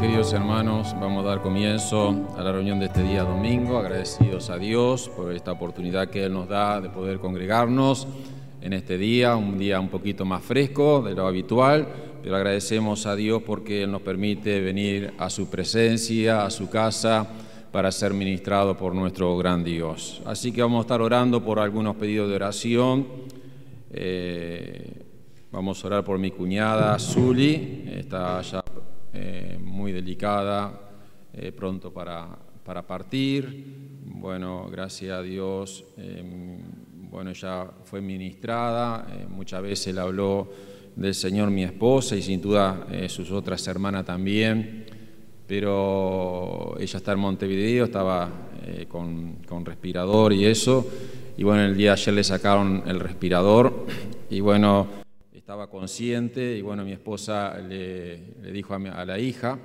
[0.00, 0.94] queridos hermanos.
[0.98, 5.32] Vamos a dar comienzo a la reunión de este día domingo, agradecidos a Dios por
[5.32, 8.06] esta oportunidad que Él nos da de poder congregarnos
[8.62, 11.86] en este día, un día un poquito más fresco de lo habitual,
[12.22, 17.28] pero agradecemos a Dios porque Él nos permite venir a su presencia, a su casa,
[17.70, 20.22] para ser ministrado por nuestro gran Dios.
[20.24, 23.06] Así que vamos a estar orando por algunos pedidos de oración.
[23.90, 25.04] Eh,
[25.50, 28.62] vamos a orar por mi cuñada Zuli, está ya
[29.12, 30.80] eh, muy delicada,
[31.32, 32.28] eh, pronto para,
[32.64, 34.00] para, partir.
[34.04, 36.58] Bueno, gracias a Dios, em,
[37.10, 40.50] bueno, ella fue ministrada, muchas veces le habló
[40.96, 44.86] del Señor mi esposa y sin duda sus otras hermanas también.
[45.46, 48.30] Pero ella está en Montevideo, estaba
[48.66, 50.86] eh, con, respirador y eso,
[51.36, 53.86] y bueno, el día de ayer le sacaron el respirador.
[54.30, 54.86] Y bueno,
[55.52, 58.18] estaba consciente y bueno, mi esposa le,
[58.54, 59.58] dijo a, la hija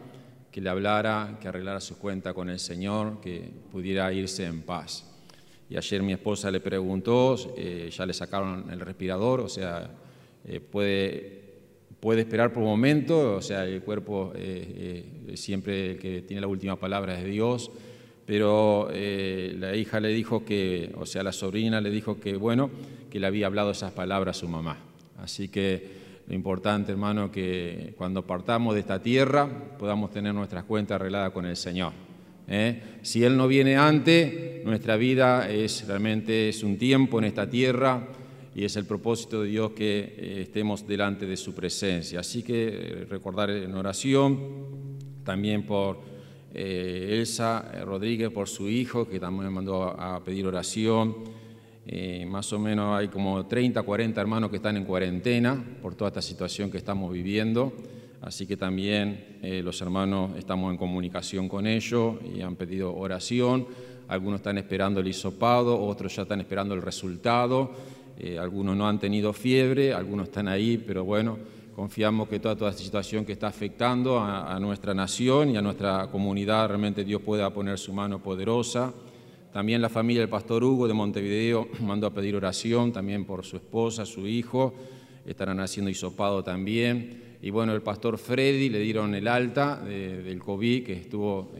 [0.51, 5.09] que le hablara, que arreglara su cuenta con el Señor, que pudiera irse en paz.
[5.69, 9.89] Y ayer mi esposa le preguntó, eh, ya le sacaron el respirador, o sea,
[10.45, 11.37] eh, puede
[12.01, 16.75] puede esperar por un momento, o sea, el cuerpo eh, siempre que tiene la última
[16.75, 17.71] palabra es Dios,
[18.25, 22.69] pero la hija le dijo que, o sea, la sobrina le dijo que, bueno,
[23.09, 24.86] que le había hablado esas palabras a su mamá.
[25.17, 30.95] Así que lo importante, hermano, que cuando partamos de esta tierra podamos tener nuestras cuentas
[30.95, 31.93] arregladas con el Señor.
[33.01, 38.07] Si Él no viene antes, nuestra vida es realmente es un tiempo en esta tierra
[38.57, 42.21] y es el propósito de Dios que eh, estemos delante de su presencia.
[42.21, 45.99] Así que eh, recordar en oración también por
[46.55, 51.17] eh, Elsa Rodríguez, por su hijo, que también me mandó a pedir oración.
[52.27, 56.21] Más o menos hay como 30, 40 hermanos que están en cuarentena por toda esta
[56.21, 57.73] situación que estamos viviendo.
[58.21, 63.67] Así que también los hermanos estamos en comunicación con ellos y han pedido oración.
[64.07, 67.71] Algunos están esperando el hisopado, otros ya están esperando el resultado.
[68.19, 71.37] Eh, algunos no han tenido fiebre, algunos están ahí, pero bueno,
[71.75, 76.69] confiamos que toda esta situación que está afectando a, nuestra nación y a nuestra comunidad,
[76.69, 78.91] realmente Dios pueda poner su mano poderosa.
[79.57, 83.57] También la familia del pastor Hugo de Montevideo mandó a pedir oración también por su
[83.57, 84.75] esposa, su hijo,
[85.25, 87.37] estarán haciendo hisopado también.
[87.41, 91.53] Y bueno, el pastor Freddy le dieron el alta del COVID, que estuvo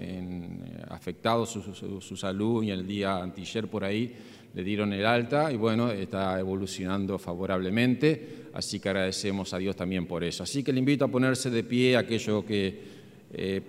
[0.90, 4.14] afectado su, salud y el día antiller por ahí
[4.54, 10.06] le dieron el alta y bueno, está evolucionando favorablemente, así que agradecemos a Dios también
[10.06, 10.44] por eso.
[10.44, 12.97] Así que le invito a ponerse de pie aquellos que
[13.34, 13.62] eh,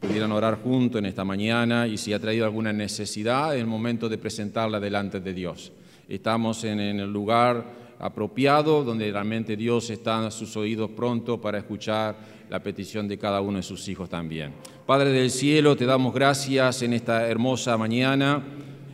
[0.00, 4.08] pudieran orar juntos en esta mañana y si ha traído alguna necesidad, es el momento
[4.08, 5.72] de presentarla delante de Dios.
[6.08, 11.58] Estamos en, en el lugar apropiado donde realmente Dios está a sus oídos pronto para
[11.58, 12.16] escuchar
[12.48, 14.52] la petición de cada uno de sus hijos también.
[14.86, 18.42] Padre del cielo, te damos gracias en esta hermosa mañana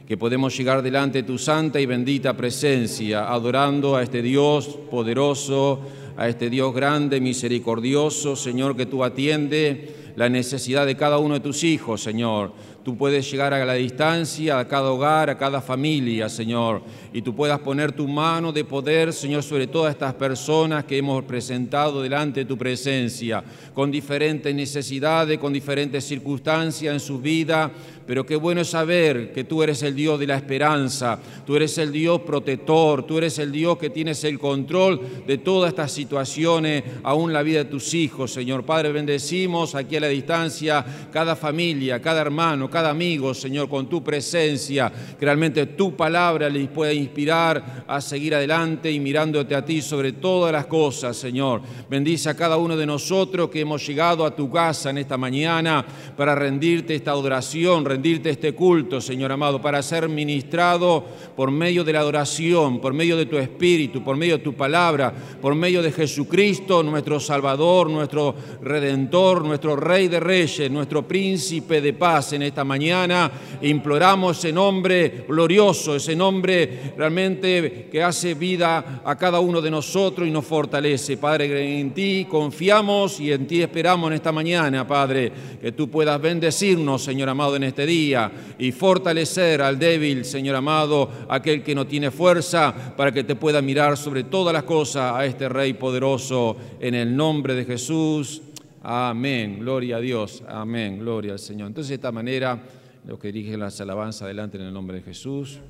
[0.06, 5.80] que podemos llegar delante de tu santa y bendita presencia, adorando a este Dios poderoso,
[6.16, 11.40] a este Dios grande, misericordioso, Señor, que tú atiende la necesidad de cada uno de
[11.40, 12.52] tus hijos, Señor.
[12.84, 17.34] Tú puedes llegar a la distancia, a cada hogar, a cada familia, Señor, y tú
[17.34, 22.40] puedas poner tu mano de poder, Señor, sobre todas estas personas que hemos presentado delante
[22.40, 23.42] de tu presencia,
[23.74, 27.70] con diferentes necesidades, con diferentes circunstancias en su vida,
[28.06, 31.78] pero qué bueno es saber que tú eres el Dios de la esperanza, tú eres
[31.78, 36.82] el Dios protector, tú eres el Dios que tienes el control de todas estas situaciones,
[37.02, 38.64] aún la vida de tus hijos, Señor.
[38.64, 44.02] Padre, bendecimos aquí a la distancia cada familia, cada hermano, cada amigo, Señor, con tu
[44.02, 49.82] presencia, que realmente tu palabra les pueda inspirar a seguir adelante y mirándote a ti
[49.82, 51.60] sobre todas las cosas, Señor.
[51.90, 55.84] Bendice a cada uno de nosotros que hemos llegado a tu casa en esta mañana
[56.16, 61.04] para rendirte esta adoración, rendirte este culto, Señor amado, para ser ministrado
[61.36, 65.12] por medio de la adoración, por medio de tu Espíritu, por medio de tu palabra,
[65.40, 71.92] por medio de Jesucristo, nuestro Salvador, nuestro Redentor, nuestro Rey de Reyes, nuestro Príncipe de
[71.92, 73.30] paz en esta mañana.
[73.62, 80.26] Imploramos ese nombre glorioso, ese nombre realmente que hace vida a cada uno de nosotros
[80.26, 81.16] y nos fortalece.
[81.16, 86.20] Padre, en ti confiamos y en ti esperamos en esta mañana, Padre, que tú puedas
[86.20, 91.86] bendecirnos, Señor amado, en este día y fortalecer al débil, Señor amado, aquel que no
[91.86, 96.56] tiene fuerza, para que te pueda mirar sobre todas las cosas a este Rey poderoso,
[96.80, 98.42] en el nombre de Jesús.
[98.82, 101.68] Amén, gloria a Dios, amén, gloria al Señor.
[101.68, 102.60] Entonces, de esta manera,
[103.06, 105.60] los que dirigen las alabanzas adelante en el nombre de Jesús.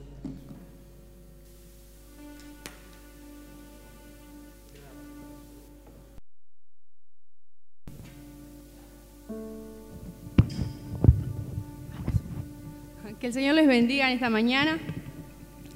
[13.22, 14.80] Que el Señor les bendiga en esta mañana,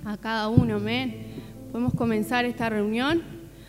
[0.04, 1.28] a cada uno, amén.
[1.70, 3.22] Podemos comenzar esta reunión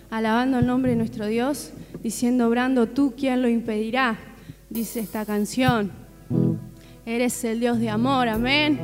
[0.10, 4.18] alabando el nombre de nuestro Dios, diciendo, obrando tú, ¿quién lo impedirá?
[4.72, 5.92] Dice esta canción.
[7.06, 8.80] Eres el Dios de amor, amén.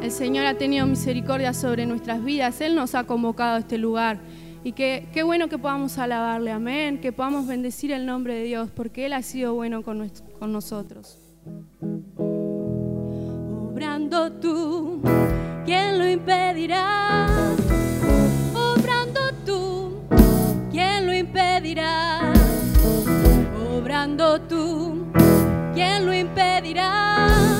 [0.00, 4.20] El Señor ha tenido misericordia sobre nuestras vidas, Él nos ha convocado a este lugar.
[4.62, 8.70] Y que, qué bueno que podamos alabarle, amén, que podamos bendecir el nombre de Dios,
[8.70, 10.08] porque Él ha sido bueno con,
[10.38, 11.18] con nosotros
[13.78, 15.00] obrando tú,
[15.64, 17.28] ¿quién lo impedirá?
[18.52, 20.02] Obrando tú,
[20.68, 22.32] ¿quién lo impedirá?
[23.70, 25.06] Obrando tú,
[25.74, 27.57] ¿quién lo impedirá?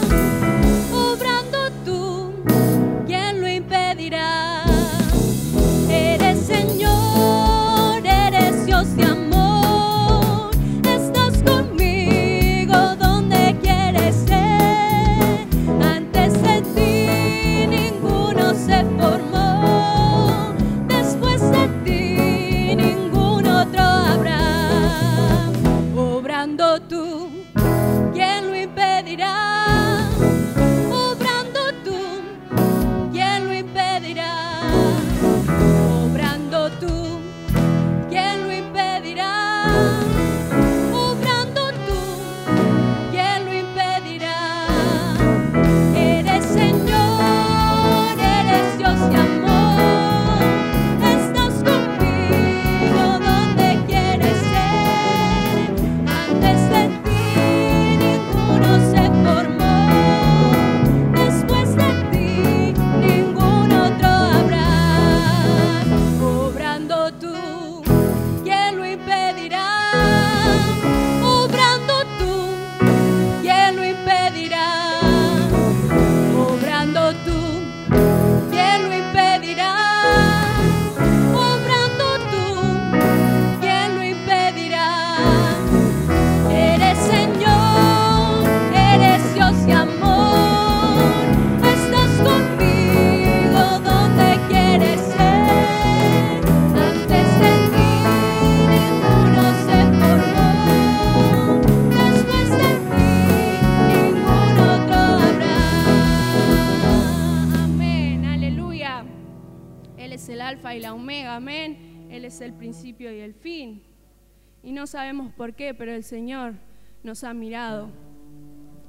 [114.87, 116.55] Sabemos por qué, pero el Señor
[117.03, 117.89] nos ha mirado.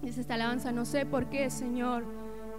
[0.02, 2.04] Dice esta alabanza, no sé por qué, Señor,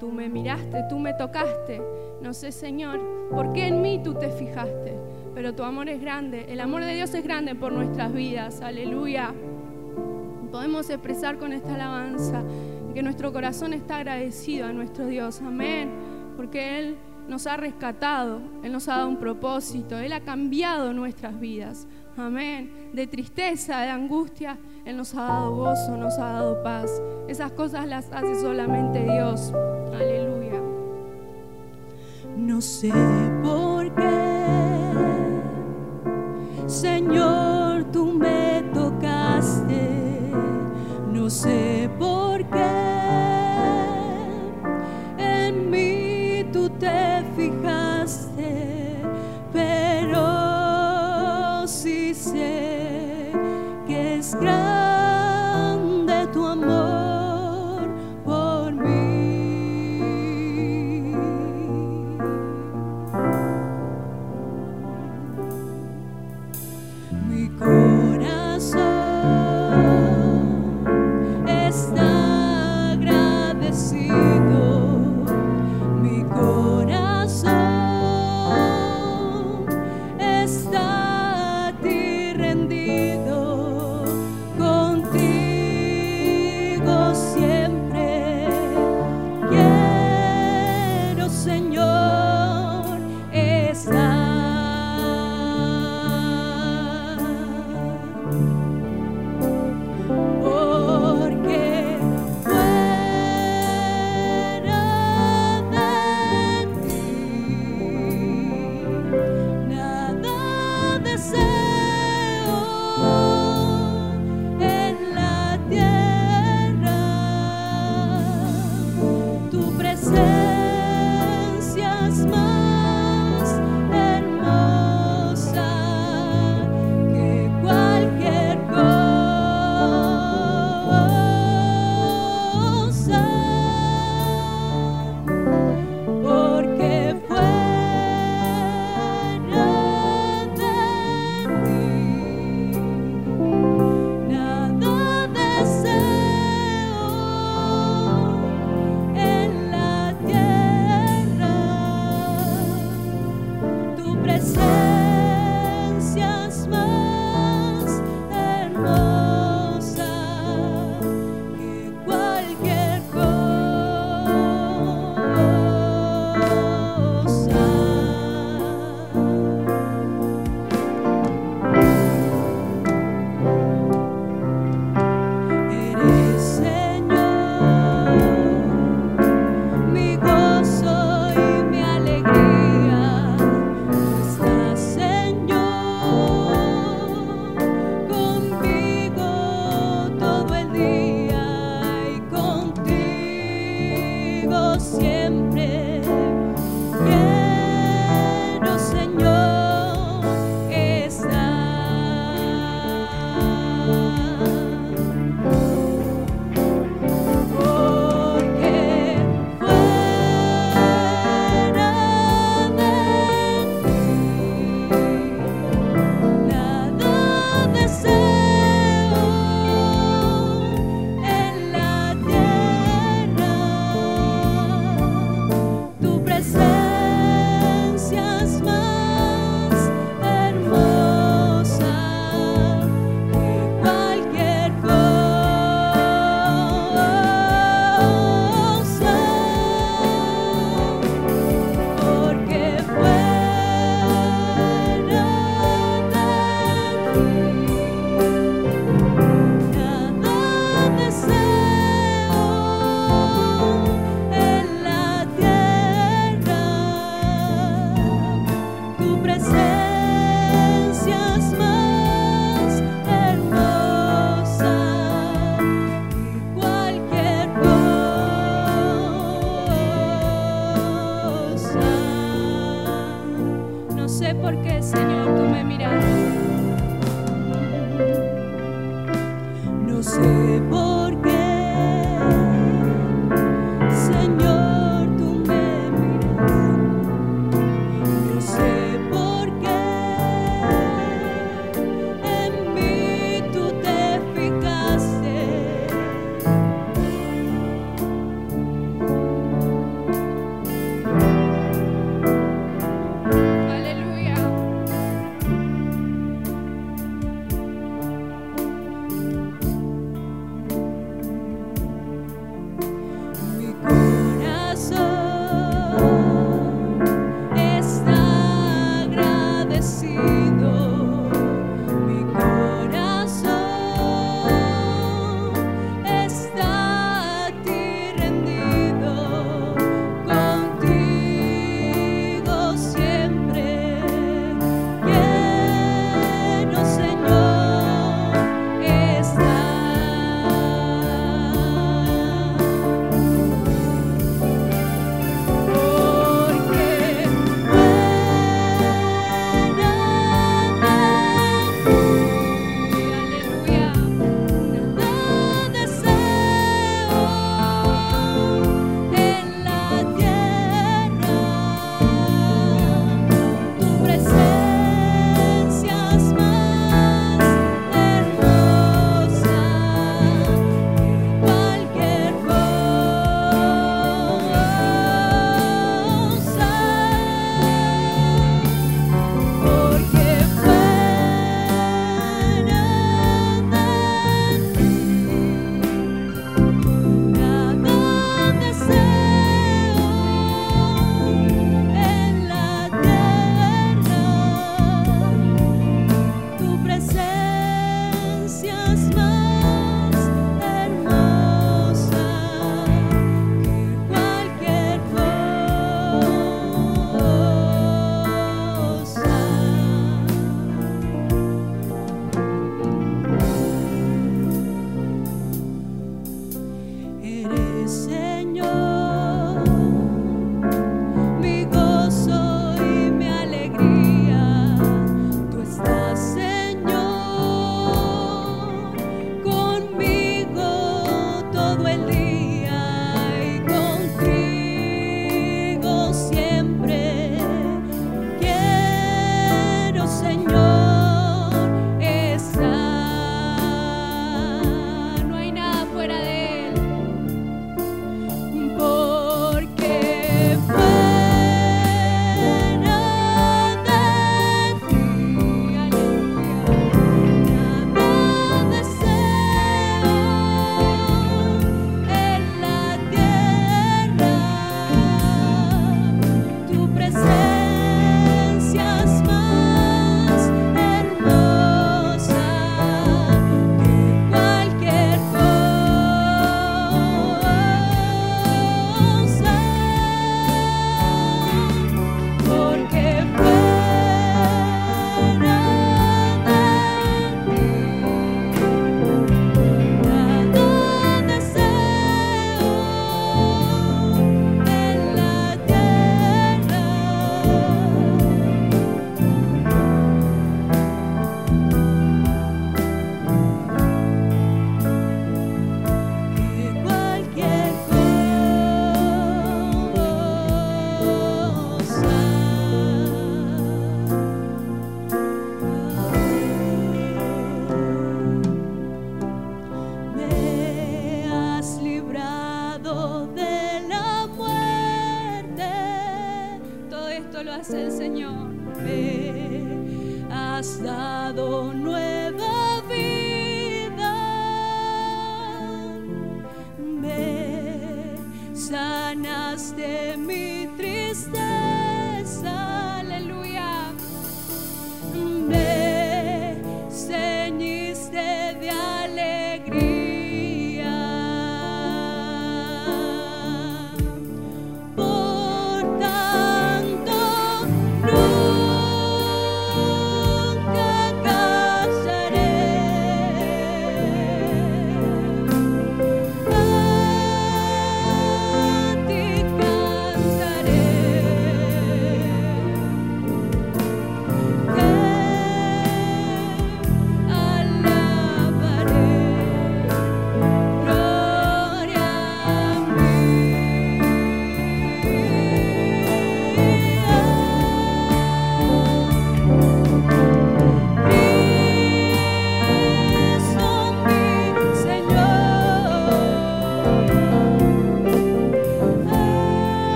[0.00, 1.82] tú me miraste, tú me tocaste.
[2.22, 3.00] No sé, Señor,
[3.30, 4.94] por qué en mí tú te fijaste.
[5.34, 8.62] Pero tu amor es grande, el amor de Dios es grande por nuestras vidas.
[8.62, 9.34] Aleluya.
[10.50, 12.42] Podemos expresar con esta alabanza
[12.94, 15.42] que nuestro corazón está agradecido a nuestro Dios.
[15.42, 15.90] Amén.
[16.36, 16.96] Porque Él
[17.28, 21.86] nos ha rescatado, Él nos ha dado un propósito, Él ha cambiado nuestras vidas.
[22.16, 22.90] Amén.
[22.92, 26.90] De tristeza, de angustia, Él nos ha dado gozo, nos ha dado paz.
[27.28, 29.52] Esas cosas las hace solamente Dios.
[29.92, 30.60] Aleluya.
[32.36, 32.92] No sé
[33.42, 34.46] por qué,
[36.66, 40.32] Señor, tú me tocaste.
[41.12, 41.75] No sé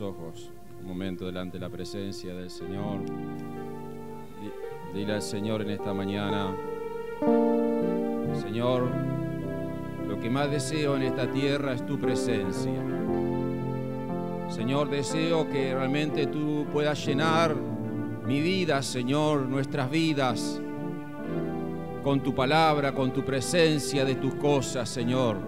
[0.00, 0.50] ojos.
[0.80, 3.00] Un momento delante de la presencia del Señor.
[4.42, 6.54] Di- Dile al Señor en esta mañana,
[8.40, 8.88] Señor,
[10.06, 12.72] lo que más deseo en esta tierra es tu presencia.
[14.48, 17.56] Señor, deseo que realmente tú puedas llenar
[18.26, 20.60] mi vida, Señor, nuestras vidas,
[22.02, 25.38] con tu palabra, con tu presencia de tus cosas, Señor.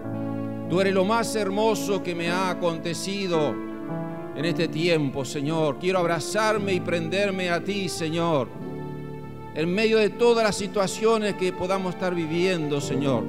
[0.69, 3.55] Tú eres lo más hermoso que me ha acontecido
[4.37, 5.79] en este tiempo, Señor.
[5.79, 8.47] Quiero abrazarme y prenderme a ti, Señor.
[9.55, 13.23] En medio de todas las situaciones que podamos estar viviendo, Señor.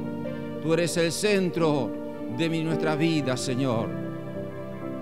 [0.63, 1.91] Tú eres el centro
[2.37, 3.89] de mi, nuestra vida, Señor.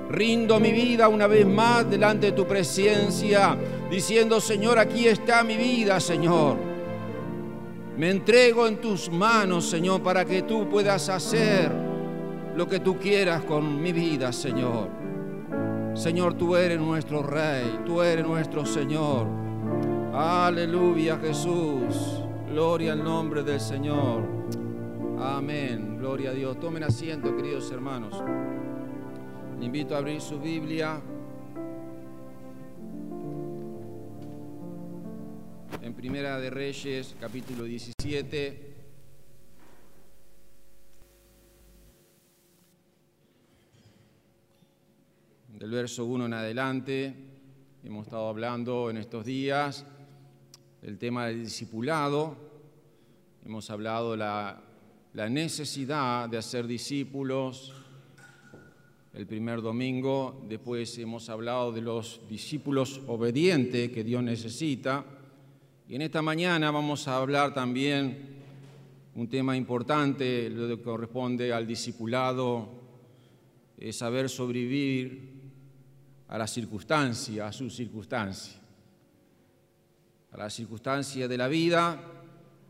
[0.08, 3.58] Rindo mi vida una vez más delante de tu presencia,
[3.90, 6.56] diciendo, Señor, aquí está mi vida, Señor.
[7.96, 11.72] Me entrego en tus manos, Señor, para que tú puedas hacer
[12.54, 15.05] lo que tú quieras con mi vida, Señor.
[15.96, 19.26] Señor, tú eres nuestro Rey, tú eres nuestro Señor.
[20.12, 22.22] Aleluya, Jesús.
[22.50, 24.22] Gloria al nombre del Señor.
[25.18, 25.96] Amén.
[25.98, 26.60] Gloria a Dios.
[26.60, 28.22] Tomen asiento, queridos hermanos.
[29.58, 31.00] Le invito a abrir su Biblia.
[35.80, 38.65] En Primera de Reyes, capítulo 17.
[45.58, 47.14] Del verso 1 en adelante,
[47.82, 49.86] hemos estado hablando en estos días
[50.82, 52.36] del tema del discipulado.
[53.42, 54.60] Hemos hablado de la,
[55.14, 57.72] la necesidad de hacer discípulos
[59.14, 60.44] el primer domingo.
[60.46, 65.06] Después hemos hablado de los discípulos obedientes que Dios necesita.
[65.88, 68.42] Y en esta mañana vamos a hablar también
[69.14, 72.68] un tema importante, lo que corresponde al discipulado,
[73.78, 75.35] es saber sobrevivir
[76.28, 78.58] a la circunstancia, a su circunstancia,
[80.32, 82.00] a la circunstancia de la vida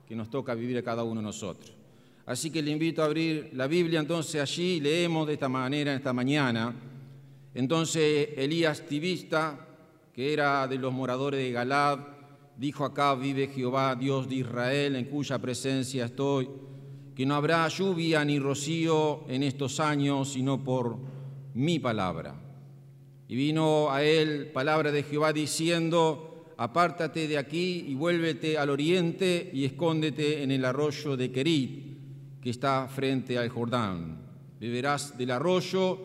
[0.06, 1.72] que nos toca vivir a cada uno de nosotros.
[2.26, 6.12] Así que le invito a abrir la Biblia, entonces allí leemos de esta manera esta
[6.12, 6.74] mañana.
[7.54, 9.66] Entonces Elías Tibista,
[10.12, 12.00] que era de los moradores de Galad,
[12.56, 16.48] dijo acá, vive Jehová, Dios de Israel, en cuya presencia estoy,
[17.14, 20.98] que no habrá lluvia ni rocío en estos años, sino por
[21.54, 22.45] mi palabra.
[23.28, 29.50] Y vino a él palabra de Jehová diciendo, apártate de aquí y vuélvete al oriente
[29.52, 34.22] y escóndete en el arroyo de Querit, que está frente al Jordán.
[34.60, 35.98] Beberás del arroyo,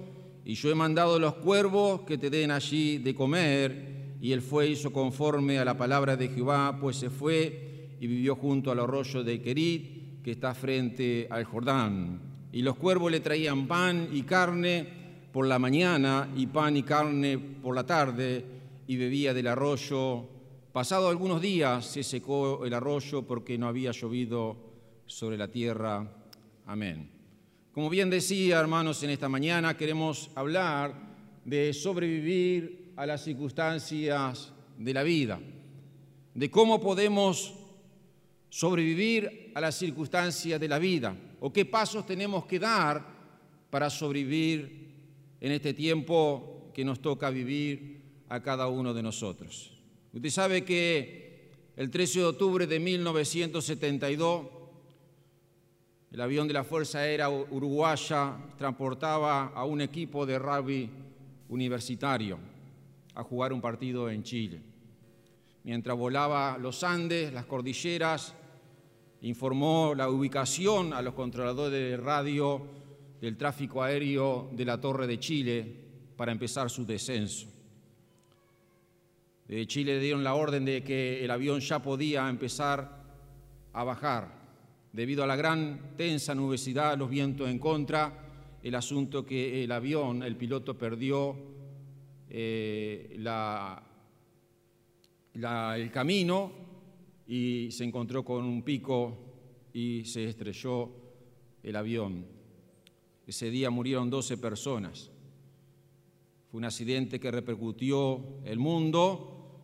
[0.44, 3.92] y yo he mandado los cuervos que te den allí de comer.
[4.20, 8.36] Y él fue, hizo conforme a la palabra de Jehová, pues se fue y vivió
[8.36, 12.20] junto al arroyo de Querit, que está frente al Jordán.
[12.52, 15.01] Y los cuervos le traían pan y carne
[15.32, 18.46] por la mañana y pan y carne por la tarde,
[18.88, 20.26] y bebía del arroyo.
[20.74, 24.58] Pasado algunos días se secó el arroyo porque no había llovido
[25.06, 26.06] sobre la tierra.
[26.66, 27.10] Amén.
[27.72, 30.94] Como bien decía, hermanos, en esta mañana queremos hablar
[31.46, 35.40] de sobrevivir a las circunstancias de la vida,
[36.34, 37.54] de cómo podemos
[38.50, 43.06] sobrevivir a las circunstancias de la vida, o qué pasos tenemos que dar
[43.70, 44.91] para sobrevivir
[45.42, 49.74] en este tiempo que nos toca vivir a cada uno de nosotros.
[50.14, 54.46] Usted sabe que el 13 de octubre de 1972
[56.12, 60.90] El avión de la Fuerza Aérea Uruguaya transportaba a un equipo de rugby
[61.48, 62.38] universitario
[63.16, 64.62] a jugar un partido en Chile.
[65.64, 68.34] Mientras volaba los Andes, las cordilleras,
[69.22, 72.81] informó la ubicación a los controladores de radio
[73.22, 75.64] del tráfico aéreo de la Torre de Chile
[76.18, 77.48] para empezar su descenso.
[79.48, 83.04] De Chile le dieron la orden de que el avión ya podía empezar
[83.74, 84.42] a bajar.
[84.92, 90.24] Debido a la gran tensa nubosidad, los vientos en contra, el asunto que el avión,
[90.24, 91.36] el piloto perdió
[92.30, 93.84] eh, la,
[95.34, 96.52] el camino
[97.28, 99.18] y se encontró con un pico
[99.74, 100.90] y se estrelló
[101.62, 102.41] el avión.
[103.28, 105.12] Ese día murieron 12 personas.
[106.50, 109.62] Fue un accidente que repercutió el mundo.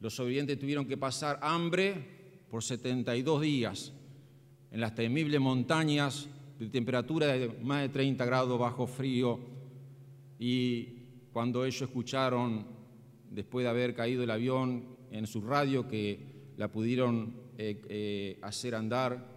[0.00, 3.92] Los sobrevivientes tuvieron que pasar hambre por 72 días
[4.70, 9.38] en las temibles montañas de temperatura de más de 30 grados bajo frío.
[10.38, 10.84] Y
[11.32, 12.66] cuando ellos escucharon,
[13.30, 18.74] después de haber caído el avión en su radio, que la pudieron eh, eh, hacer
[18.74, 19.36] andar,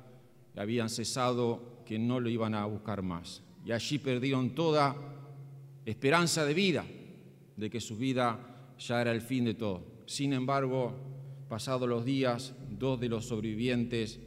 [0.56, 3.42] habían cesado, que no lo iban a buscar más.
[3.66, 4.96] Y allí perdieron toda
[5.84, 6.86] esperanza de vida,
[7.58, 10.04] de que su vida ya era el fin de todo.
[10.06, 10.94] Sin embargo,
[11.50, 14.20] pasados los días, dos de los sobrevivientes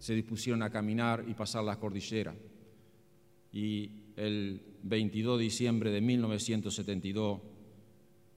[0.00, 2.34] se dispusieron a caminar y pasar las cordilleras.
[3.52, 7.40] Y el 22 de diciembre de 1972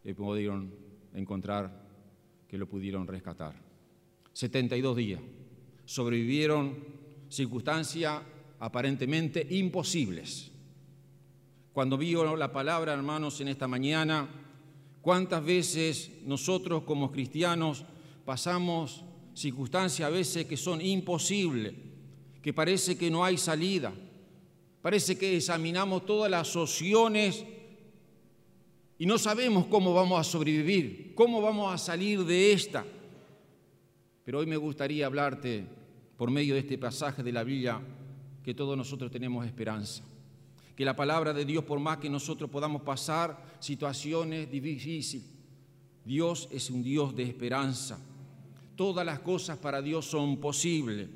[0.03, 0.71] eh, pudieron
[1.15, 1.87] encontrar
[2.47, 3.55] que lo pudieron rescatar.
[4.31, 5.21] 72 días.
[5.85, 6.75] Sobrevivieron
[7.29, 8.21] circunstancias
[8.59, 10.51] aparentemente imposibles.
[11.73, 14.27] Cuando vio la palabra, hermanos, en esta mañana,
[15.01, 17.85] cuántas veces nosotros como cristianos
[18.25, 21.73] pasamos circunstancias a veces que son imposibles,
[22.41, 23.93] que parece que no hay salida,
[24.81, 27.45] parece que examinamos todas las opciones
[28.97, 32.85] y no sabemos cómo vamos a sobrevivir, cómo vamos a salir de esta.
[34.25, 35.63] Pero hoy me gustaría hablarte
[36.17, 37.81] por medio de este pasaje de la Biblia
[38.43, 40.03] que todos nosotros tenemos esperanza.
[40.75, 45.27] Que la palabra de Dios, por más que nosotros podamos pasar situaciones difíciles,
[46.05, 47.99] Dios es un Dios de esperanza.
[48.75, 51.09] Todas las cosas para Dios son posibles.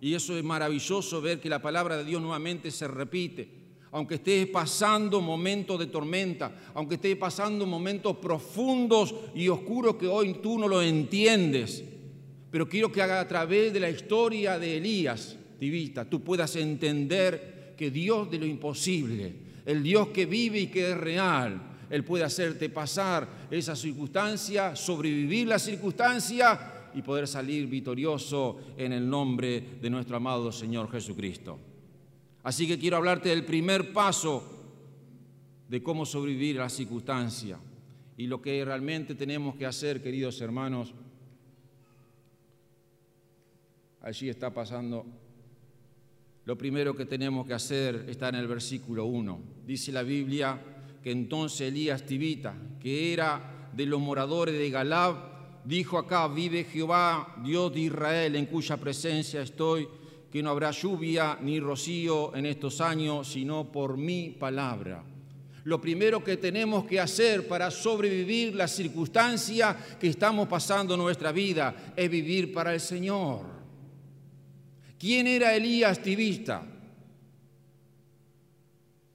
[0.00, 4.48] Y eso es maravilloso ver que la palabra de Dios nuevamente se repite aunque estés
[4.48, 10.66] pasando momentos de tormenta, aunque estés pasando momentos profundos y oscuros que hoy tú no
[10.66, 11.84] lo entiendes.
[12.50, 15.36] Pero quiero que haga a través de la historia de Elías,
[16.10, 20.96] Tú puedas entender que Dios de lo imposible, el Dios que vive y que es
[20.96, 28.92] real, Él puede hacerte pasar esa circunstancia, sobrevivir la circunstancia y poder salir victorioso en
[28.92, 31.58] el nombre de nuestro amado Señor Jesucristo.
[32.42, 34.54] Así que quiero hablarte del primer paso
[35.68, 37.58] de cómo sobrevivir a la circunstancia.
[38.16, 40.94] Y lo que realmente tenemos que hacer, queridos hermanos,
[44.02, 45.23] allí está pasando.
[46.44, 49.40] Lo primero que tenemos que hacer está en el versículo 1.
[49.66, 50.60] Dice la Biblia
[51.02, 55.16] que entonces Elías Tibita, que era de los moradores de Galab,
[55.64, 59.88] dijo acá, vive Jehová, Dios de Israel, en cuya presencia estoy
[60.30, 65.02] que no habrá lluvia ni rocío en estos años, sino por mi palabra.
[65.62, 71.32] Lo primero que tenemos que hacer para sobrevivir la circunstancia que estamos pasando en nuestra
[71.32, 73.53] vida es vivir para el Señor.
[75.04, 76.64] ¿Quién era Elías Tibista?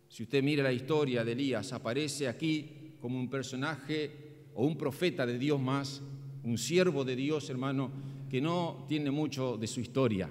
[0.08, 4.12] Si usted mira la historia de Elías, aparece aquí como un personaje
[4.54, 6.00] o un profeta de Dios más,
[6.44, 7.90] un siervo de Dios, hermano,
[8.30, 10.30] que no tiene mucho de su historia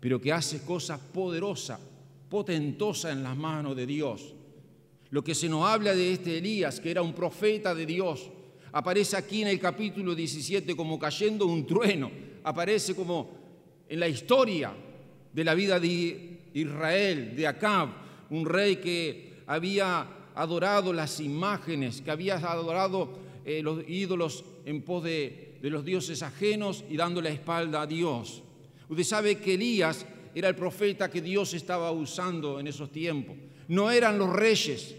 [0.00, 1.80] pero que hace cosas poderosas,
[2.28, 4.34] potentosas en las manos de Dios.
[5.10, 8.30] Lo que se nos habla de este Elías, que era un profeta de Dios,
[8.72, 12.10] aparece aquí en el capítulo 17 como cayendo un trueno,
[12.44, 13.37] aparece como
[13.88, 14.72] en la historia
[15.32, 17.88] de la vida de Israel, de Acab,
[18.30, 23.10] un rey que había adorado las imágenes, que había adorado
[23.44, 27.86] eh, los ídolos en pos de, de los dioses ajenos y dando la espalda a
[27.86, 28.42] Dios.
[28.88, 33.36] Usted sabe que Elías era el profeta que Dios estaba usando en esos tiempos.
[33.68, 34.94] No eran los reyes.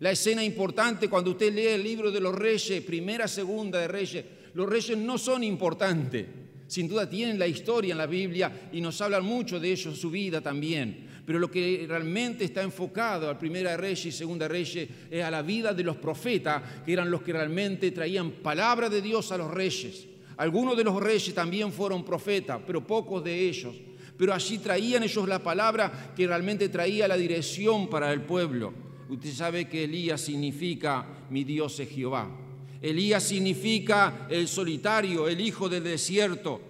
[0.00, 4.24] La escena importante cuando usted lee el libro de los reyes, primera, segunda de reyes,
[4.54, 6.26] los reyes no son importantes.
[6.66, 10.10] Sin duda tienen la historia en la Biblia y nos hablan mucho de ellos, su
[10.10, 11.06] vida también.
[11.24, 15.42] Pero lo que realmente está enfocado al primera Reyes y segunda Reyes es a la
[15.42, 19.50] vida de los profetas, que eran los que realmente traían palabra de Dios a los
[19.50, 20.06] reyes.
[20.36, 23.74] Algunos de los reyes también fueron profetas, pero pocos de ellos.
[24.16, 28.72] pero allí traían ellos la palabra que realmente traía la dirección para el pueblo.
[29.08, 32.45] Usted sabe que Elías significa mi Dios es Jehová.
[32.82, 36.60] Elías significa el solitario, el hijo del desierto.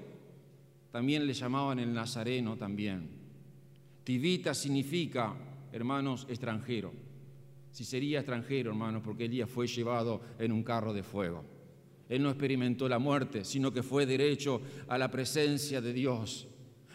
[0.90, 3.08] También le llamaban el nazareno también.
[4.04, 5.34] Tibita significa,
[5.72, 6.92] hermanos, extranjero.
[7.72, 11.44] Si sería extranjero, hermanos, porque Elías fue llevado en un carro de fuego.
[12.08, 16.46] Él no experimentó la muerte, sino que fue derecho a la presencia de Dios.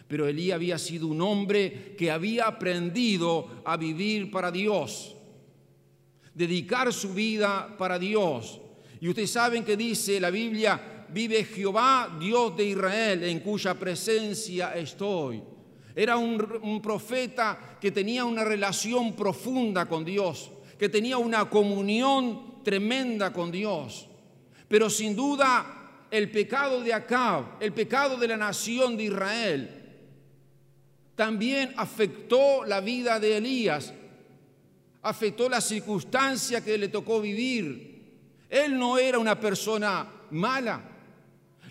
[0.07, 5.15] Pero Elías había sido un hombre que había aprendido a vivir para Dios,
[6.33, 8.60] dedicar su vida para Dios.
[9.01, 14.73] Y ustedes saben que dice la Biblia, vive Jehová, Dios de Israel, en cuya presencia
[14.75, 15.43] estoy.
[15.93, 23.31] Era un, profeta que tenía una relación profunda con Dios que tenía una comunión tremenda
[23.31, 24.07] con Dios.
[24.67, 29.69] Pero sin duda el pecado de Acab, el pecado de la nación de Israel,
[31.13, 33.93] también afectó la vida de Elías,
[35.03, 37.90] afectó la circunstancia que le tocó vivir.
[38.51, 40.89] Él no era una persona mala.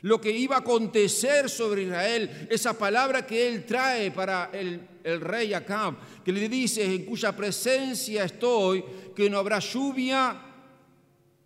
[0.03, 5.21] Lo que iba a acontecer sobre Israel, esa palabra que él trae para el el
[5.21, 10.41] rey Acab, que le dice, en cuya presencia estoy, que no habrá lluvia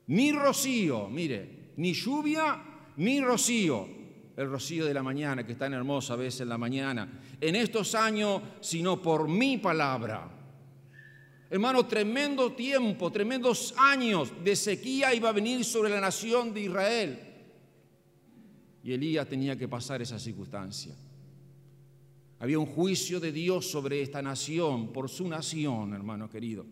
[0.07, 2.63] ni rocío, mire, ni lluvia
[2.97, 3.89] ni rocío,
[4.37, 7.57] el rocío de la mañana, que es tan hermoso a veces en la mañana, en
[7.57, 10.29] estos años, sino por mi palabra.
[11.51, 17.19] Hermano, tremendo tiempo, tremendos años de sequía iba a venir sobre la nación de Israel.
[18.83, 20.95] Y Elías tenía que pasar esa circunstancia.
[22.41, 26.67] Había un juicio de Dios sobre esta nación, por su nación, hermano querido.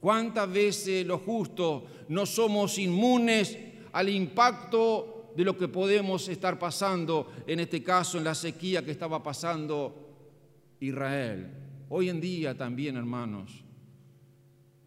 [0.00, 3.56] ¿Cuántas veces los justos no somos inmunes
[3.92, 8.90] al impacto de lo que podemos estar pasando, en este caso en la sequía que
[8.90, 11.50] estaba pasando Israel?
[11.88, 13.63] Hoy en día también, hermanos,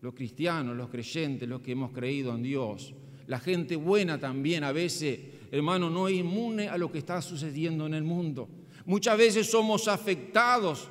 [0.01, 2.93] los cristianos, los creyentes, los que hemos creído en Dios,
[3.27, 5.19] la gente buena también a veces,
[5.51, 8.47] hermano, no es inmune a lo que está sucediendo en el mundo.
[8.86, 10.89] Muchas veces somos afectados.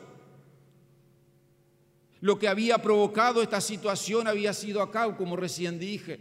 [2.20, 6.20] Lo que había provocado esta situación había sido acá, como recién dije.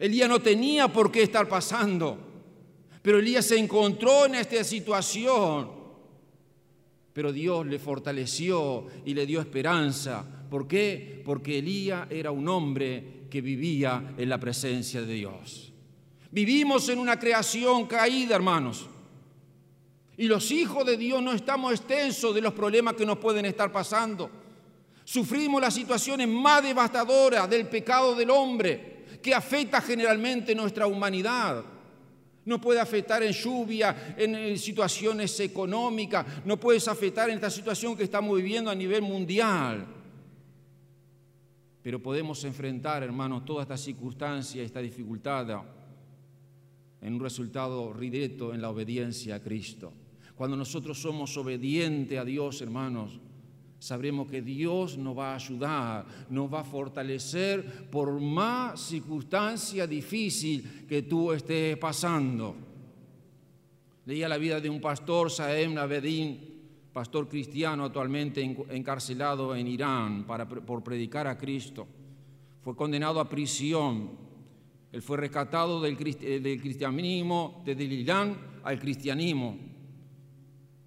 [0.00, 2.18] Elías no tenía por qué estar pasando,
[3.02, 5.70] pero Elías se encontró en esta situación.
[7.12, 10.41] Pero Dios le fortaleció y le dio esperanza.
[10.52, 11.22] ¿Por qué?
[11.24, 15.72] Porque Elías era un hombre que vivía en la presencia de Dios.
[16.30, 18.86] Vivimos en una creación caída, hermanos.
[20.14, 23.72] Y los hijos de Dios no estamos extensos de los problemas que nos pueden estar
[23.72, 24.30] pasando.
[25.04, 31.64] Sufrimos las situaciones más devastadoras del pecado del hombre, que afecta generalmente nuestra humanidad.
[32.44, 38.04] No puede afectar en lluvia, en situaciones económicas, no puede afectar en esta situación que
[38.04, 40.01] estamos viviendo a nivel mundial.
[41.82, 45.62] Pero podemos enfrentar, hermanos, toda esta circunstancia, esta dificultad,
[47.00, 49.92] en un resultado directo en la obediencia a Cristo.
[50.36, 53.18] Cuando nosotros somos obedientes a Dios, hermanos,
[53.80, 60.86] sabremos que Dios nos va a ayudar, nos va a fortalecer por más circunstancia difícil
[60.88, 62.54] que tú estés pasando.
[64.06, 66.51] Leía la vida de un pastor, Saem Abedin,
[66.92, 71.86] pastor cristiano actualmente encarcelado en Irán para, por predicar a Cristo.
[72.60, 74.10] Fue condenado a prisión.
[74.92, 79.72] Él fue rescatado del, del cristianismo, desde Irán al cristianismo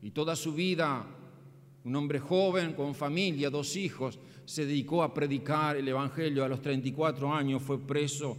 [0.05, 1.03] y toda su vida,
[1.83, 6.45] un hombre joven, con familia, dos hijos, se dedicó a predicar el Evangelio.
[6.45, 8.37] A los 34 años fue preso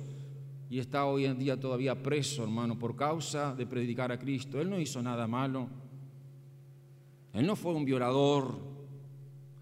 [0.70, 4.60] y está hoy en día todavía preso, hermano, por causa de predicar a Cristo.
[4.60, 5.68] Él no hizo nada malo.
[7.36, 8.58] Él no fue un violador.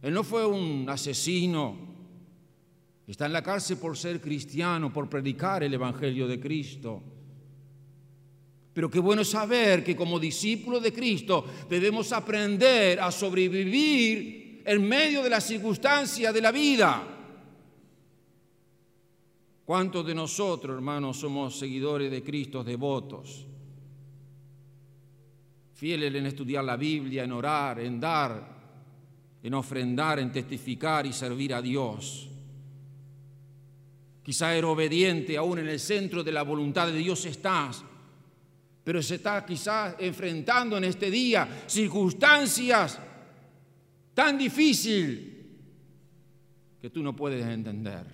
[0.01, 1.77] Él no fue un asesino.
[3.05, 7.03] Está en la cárcel por ser cristiano, por predicar el Evangelio de Cristo.
[8.73, 15.25] Pero qué bueno saber que como discípulos de Cristo debemos aprender a sobrevivir en medio
[15.25, 17.09] de las circunstancias de la vida.
[19.65, 23.49] ¿Cuántos de nosotros, hermanos, somos seguidores de Cristo, devotos?
[25.85, 28.43] Fieles en estudiar la Biblia, en orar, en dar,
[29.43, 32.27] en ofrendar, en testificar y servir a Dios.
[34.23, 37.85] Quizá eres obediente, aún en el centro de la voluntad de Dios estás,
[38.83, 42.99] pero se está quizás enfrentando en este día circunstancias
[44.15, 45.21] tan difíciles
[46.81, 48.07] que tú no puedes entender.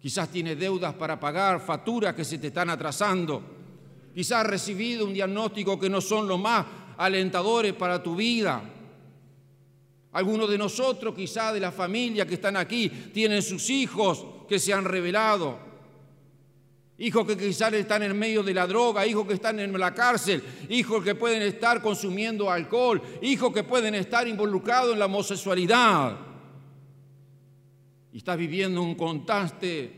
[0.00, 3.57] Quizás tienes deudas para pagar, facturas que se te están atrasando.
[4.18, 8.60] Quizás has recibido un diagnóstico que no son los más alentadores para tu vida.
[10.10, 14.72] Algunos de nosotros, quizá de la familia que están aquí, tienen sus hijos que se
[14.72, 15.56] han revelado.
[16.98, 20.42] Hijos que quizás están en medio de la droga, hijos que están en la cárcel,
[20.68, 26.18] hijos que pueden estar consumiendo alcohol, hijos que pueden estar involucrados en la homosexualidad.
[28.12, 29.92] Y estás viviendo un constante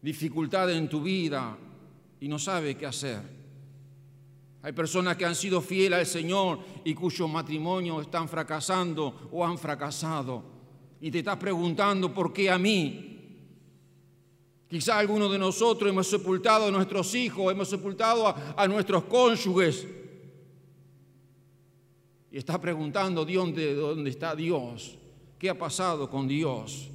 [0.00, 1.58] dificultad en tu vida
[2.22, 3.20] y no sabes qué hacer.
[4.62, 9.58] Hay personas que han sido fieles al Señor y cuyos matrimonios están fracasando o han
[9.58, 10.44] fracasado.
[11.00, 13.18] Y te estás preguntando por qué a mí.
[14.70, 19.84] Quizá algunos de nosotros hemos sepultado a nuestros hijos, hemos sepultado a, nuestros cónyuges.
[22.30, 24.96] Y está preguntando ¿dónde, dónde está Dios,
[25.40, 26.91] qué ha pasado con Dios.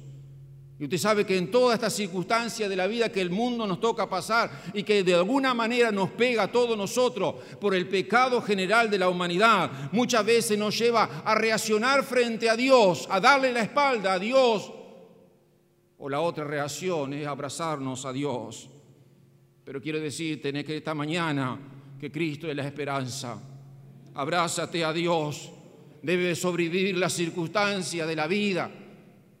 [0.78, 3.80] Y usted sabe que en toda esta circunstancia de la vida que el mundo nos
[3.80, 8.40] toca pasar y que de alguna manera nos pega a todos nosotros por el pecado
[8.40, 13.52] general de la humanidad, muchas veces nos lleva a reaccionar frente a Dios, a darle
[13.52, 14.72] la espalda a Dios
[15.98, 18.70] o la otra reacción es abrazarnos a Dios.
[19.64, 21.58] Pero quiero decirte que esta mañana
[22.00, 23.38] que Cristo es la esperanza.
[24.14, 25.50] Abrázate a Dios.
[26.00, 28.70] Debe sobrevivir la circunstancia de la vida.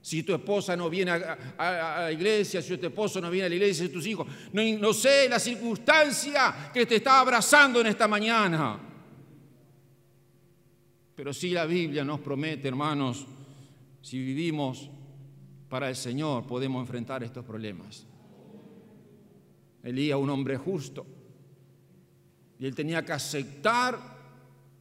[0.00, 3.54] Si tu esposa no viene a, la iglesia, si tu esposo no viene a la
[3.56, 4.26] iglesia, si tus hijos.
[4.52, 8.78] No, sé la circunstancia que te está abrazando en esta mañana.
[11.14, 13.26] Pero sí la Biblia nos promete, hermanos,
[14.00, 14.88] si vivimos
[15.68, 18.06] para el Señor podemos enfrentar estos problemas.
[19.82, 21.06] Elías, un hombre justo,
[22.58, 24.17] y él tenía que aceptar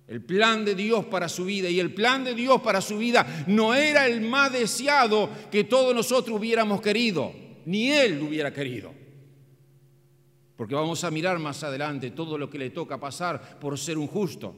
[0.08, 1.70] el plan de Dios para su vida.
[1.70, 5.94] Y el plan de Dios para su vida no era el más deseado que todos
[5.94, 7.34] nosotros hubiéramos querido,
[7.66, 8.94] ni él lo hubiera querido.
[10.56, 14.08] Porque vamos a mirar más adelante todo lo que le toca pasar por ser un
[14.08, 14.56] justo.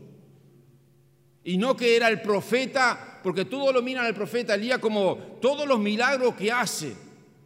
[1.44, 5.68] Y no que era el profeta, porque todos lo miran al profeta Elías como todos
[5.68, 6.94] los milagros que hace,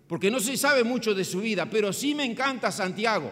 [0.07, 3.31] porque no se sabe mucho de su vida, pero sí me encanta Santiago,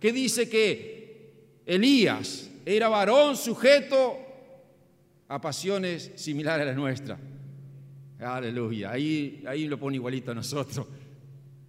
[0.00, 4.18] que dice que Elías era varón sujeto
[5.28, 7.20] a pasiones similares a las nuestras.
[8.18, 10.84] Aleluya, ahí, ahí lo pone igualito a nosotros.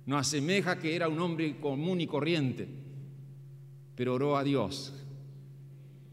[0.08, 2.68] Nos asemeja que era un hombre común y corriente,
[3.96, 4.92] pero oró a Dios.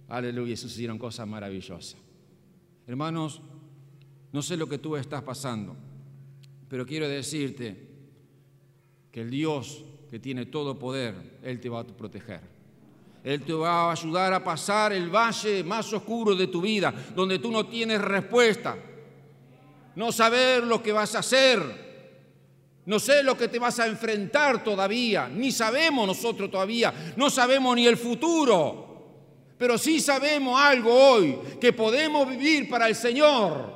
[0.08, 1.96] Aleluya, y sucedieron cosas maravillosas.
[2.86, 3.40] Hermanos,
[4.32, 5.76] no sé lo que tú estás pasando,
[6.68, 7.88] pero quiero decirte
[9.10, 12.53] que el Dios que tiene todo poder, Él te va a proteger.
[13.24, 17.38] Él te va a ayudar a pasar el valle más oscuro de tu vida, donde
[17.38, 18.76] tú no tienes respuesta,
[19.96, 21.62] no saber lo que vas a hacer,
[22.84, 27.74] no sé lo que te vas a enfrentar todavía, ni sabemos nosotros todavía, no sabemos
[27.74, 28.84] ni el futuro.
[29.56, 33.72] Pero sí sabemos algo hoy, que podemos vivir para el Señor.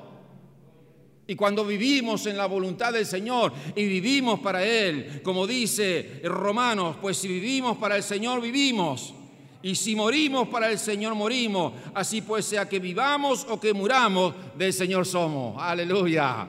[1.26, 6.96] Y cuando vivimos en la voluntad del Señor y vivimos para Él, como dice Romanos,
[7.00, 9.14] pues si vivimos para el Señor, vivimos.
[9.62, 11.72] Y si morimos para el Señor, morimos.
[11.94, 15.60] Así pues, sea que vivamos o que muramos, del Señor somos.
[15.60, 16.46] Aleluya.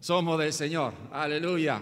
[0.00, 0.92] Somos del Señor.
[1.12, 1.80] Aleluya.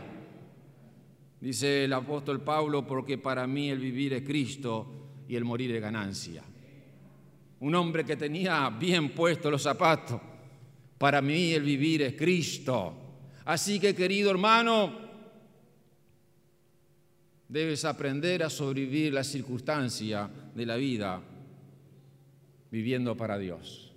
[1.41, 5.81] Dice el apóstol Pablo, porque para mí el vivir es Cristo y el morir es
[5.81, 6.43] ganancia.
[7.61, 10.21] Un hombre que tenía bien puestos los zapatos.
[10.99, 12.93] Para mí el vivir es Cristo.
[13.45, 15.08] Así que querido hermano,
[17.49, 21.21] debes aprender a sobrevivir la circunstancia de la vida
[22.71, 23.93] viviendo para Dios.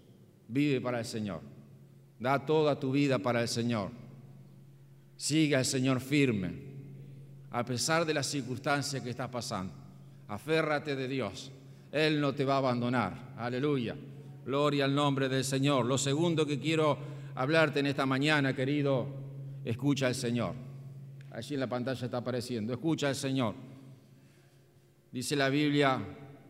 [0.47, 1.41] Vive para el Señor.
[2.19, 3.91] Da toda tu vida para el Señor.
[5.17, 6.53] Sigue al Señor firme,
[7.51, 9.81] a pesar de las circunstancias que estás pasando
[10.31, 11.51] aférrate de Dios.
[11.91, 13.33] Él no te va a abandonar.
[13.37, 13.95] Aleluya.
[14.45, 15.85] Gloria al nombre del Señor.
[15.85, 16.97] Lo segundo que quiero
[17.35, 19.07] hablarte en esta mañana, querido,
[19.65, 20.53] escucha al Señor.
[21.31, 22.73] Allí en la pantalla está apareciendo.
[22.73, 23.55] Escucha al Señor.
[25.11, 25.99] Dice la Biblia,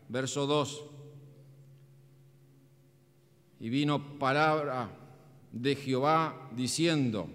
[0.10, 0.86] verso 2.
[3.60, 4.90] Y vino palabra
[5.52, 7.30] de Jehová diciendo,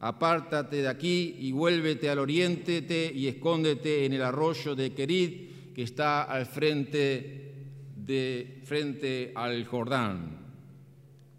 [0.00, 5.82] apártate de aquí y vuélvete al oriente y escóndete en el arroyo de Querid que
[5.82, 7.54] está al frente,
[7.96, 10.36] de, frente al Jordán.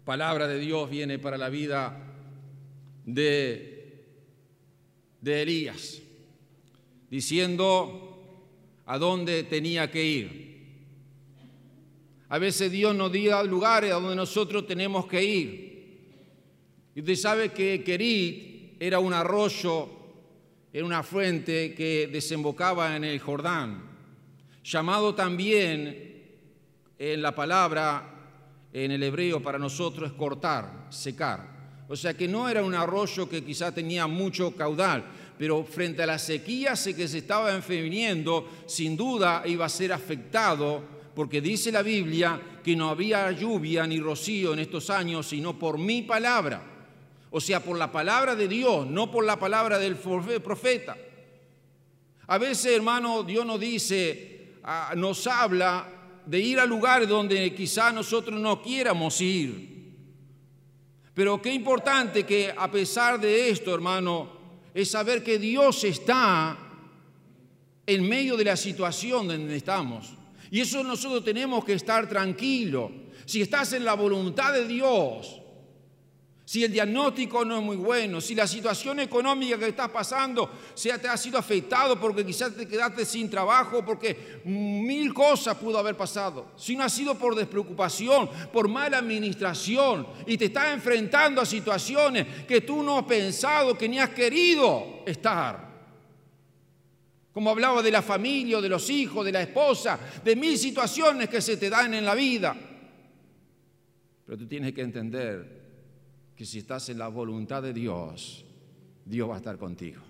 [0.04, 1.96] Palabra de Dios viene para la vida
[3.04, 3.77] de,
[5.20, 6.00] de Elías,
[7.10, 8.44] diciendo
[8.86, 10.48] a dónde tenía que ir.
[12.28, 15.68] A veces Dios nos da lugares a donde nosotros tenemos que ir.
[16.94, 19.88] Y usted sabe que Querit era un arroyo,
[20.72, 23.88] era una fuente que desembocaba en el Jordán
[24.68, 26.26] llamado también
[26.98, 28.14] en la palabra
[28.72, 31.57] en el hebreo para nosotros es cortar, secar.
[31.88, 35.04] O sea que no era un arroyo que quizá tenía mucho caudal,
[35.38, 40.82] pero frente a la sequía que se estaba enfermiendo, sin duda iba a ser afectado,
[41.14, 45.78] porque dice la Biblia que no había lluvia ni rocío en estos años, sino por
[45.78, 46.62] mi palabra.
[47.30, 50.96] O sea, por la palabra de Dios, no por la palabra del profeta.
[52.26, 55.88] A veces, hermano, Dios nos dice, ah, nos habla
[56.26, 59.77] de ir a lugares donde quizá nosotros no quiéramos ir.
[61.18, 64.30] Pero qué importante que a pesar de esto, hermano,
[64.72, 66.56] es saber que Dios está
[67.84, 70.14] en medio de la situación donde estamos.
[70.52, 72.92] Y eso nosotros tenemos que estar tranquilos.
[73.24, 75.40] Si estás en la voluntad de Dios,
[76.48, 80.98] si el diagnóstico no es muy bueno, si la situación económica que estás pasando se
[80.98, 85.94] te ha sido afectado porque quizás te quedaste sin trabajo, porque mil cosas pudo haber
[85.94, 91.44] pasado, si no ha sido por despreocupación, por mala administración y te estás enfrentando a
[91.44, 95.68] situaciones que tú no has pensado, que ni has querido estar.
[97.30, 101.42] Como hablaba de la familia, de los hijos, de la esposa, de mil situaciones que
[101.42, 102.56] se te dan en la vida.
[104.24, 105.57] Pero tú tienes que entender
[106.38, 108.44] que si estás en la voluntad de Dios,
[109.04, 110.00] Dios va a estar contigo.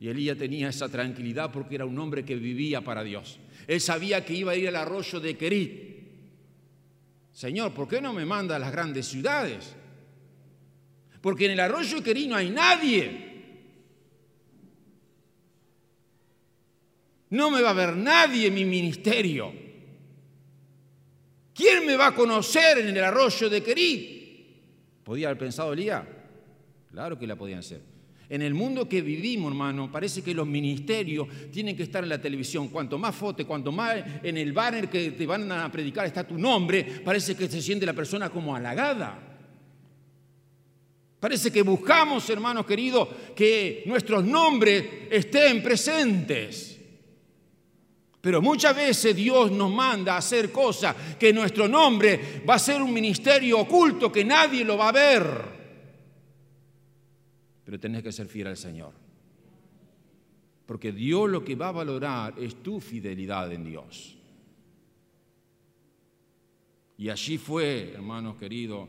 [0.00, 3.38] Y Elías tenía esa tranquilidad porque era un hombre que vivía para Dios.
[3.68, 5.72] Él sabía que iba a ir al arroyo de Querit.
[7.32, 9.76] Señor, ¿por qué no me manda a las grandes ciudades?
[11.20, 13.30] Porque en el arroyo de Querit no hay nadie.
[17.28, 19.69] No me va a ver nadie en mi ministerio.
[21.60, 24.46] ¿Quién me va a conocer en el arroyo de Querí?
[25.04, 26.02] ¿Podía haber pensado Elías?
[26.90, 27.82] Claro que la podían hacer.
[28.30, 32.18] En el mundo que vivimos, hermano, parece que los ministerios tienen que estar en la
[32.18, 32.68] televisión.
[32.68, 36.38] Cuanto más fotos, cuanto más en el banner que te van a predicar está tu
[36.38, 39.18] nombre, parece que se siente la persona como halagada.
[41.20, 43.06] Parece que buscamos, hermanos queridos,
[43.36, 46.69] que nuestros nombres estén presentes.
[48.20, 52.82] Pero muchas veces Dios nos manda a hacer cosas que nuestro nombre va a ser
[52.82, 55.60] un ministerio oculto que nadie lo va a ver.
[57.64, 58.92] Pero tenés que ser fiel al Señor.
[60.66, 64.16] Porque Dios lo que va a valorar es tu fidelidad en Dios.
[66.98, 68.86] Y allí fue, hermanos queridos,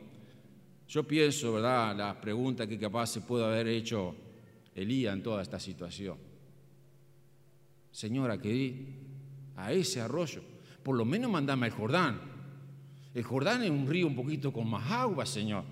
[0.89, 4.13] yo pienso, ¿verdad?, la pregunta que capaz se puede haber hecho
[4.75, 6.17] Elías en toda esta situación.
[7.91, 9.10] Señora, ¿qué
[9.65, 10.41] a ese arroyo.
[10.83, 12.19] Por lo menos mandame al Jordán.
[13.13, 15.63] El Jordán es un río un poquito con más agua, Señor.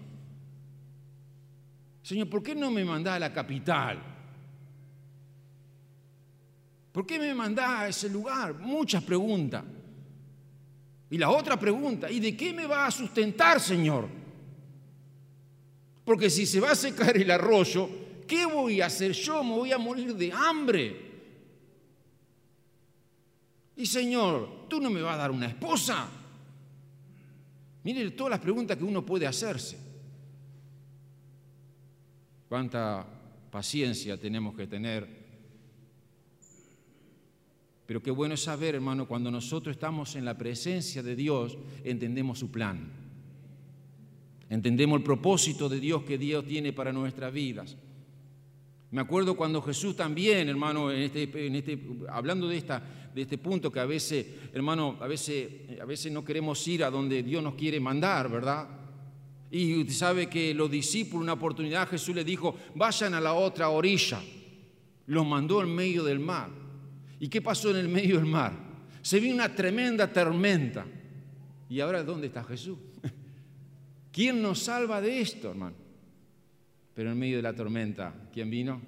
[2.02, 4.02] Señor, ¿por qué no me mandás a la capital?
[6.92, 8.56] ¿Por qué me mandás a ese lugar?
[8.56, 9.64] Muchas preguntas.
[11.10, 14.08] Y la otra pregunta, ¿y de qué me va a sustentar, Señor?
[16.04, 17.90] Porque si se va a secar el arroyo,
[18.28, 19.44] ¿qué voy a hacer yo?
[19.44, 21.09] Me voy a morir de hambre.
[23.80, 26.06] Y Señor, tú no me vas a dar una esposa.
[27.82, 29.80] Mire todas las preguntas que uno puede hacerse.
[32.50, 33.08] Cuánta
[33.50, 35.08] paciencia tenemos que tener.
[37.86, 42.38] Pero qué bueno es saber, hermano, cuando nosotros estamos en la presencia de Dios, entendemos
[42.38, 42.92] su plan.
[44.50, 47.78] Entendemos el propósito de Dios que Dios tiene para nuestras vidas.
[48.92, 51.80] Me acuerdo cuando Jesús también, hermano, en este, en este,
[52.10, 52.82] hablando de, esta,
[53.14, 56.90] de este punto que a veces, hermano, a veces, a veces no queremos ir a
[56.90, 58.68] donde Dios nos quiere mandar, ¿verdad?
[59.52, 63.70] Y usted sabe que los discípulos, una oportunidad, Jesús les dijo, vayan a la otra
[63.70, 64.22] orilla.
[65.06, 66.50] Los mandó en medio del mar.
[67.20, 68.54] ¿Y qué pasó en el medio del mar?
[69.02, 70.86] Se vio una tremenda tormenta.
[71.68, 72.78] ¿Y ahora dónde está Jesús?
[74.12, 75.89] ¿Quién nos salva de esto, hermano?
[77.00, 78.82] Pero en medio de la tormenta, ¿quién vino?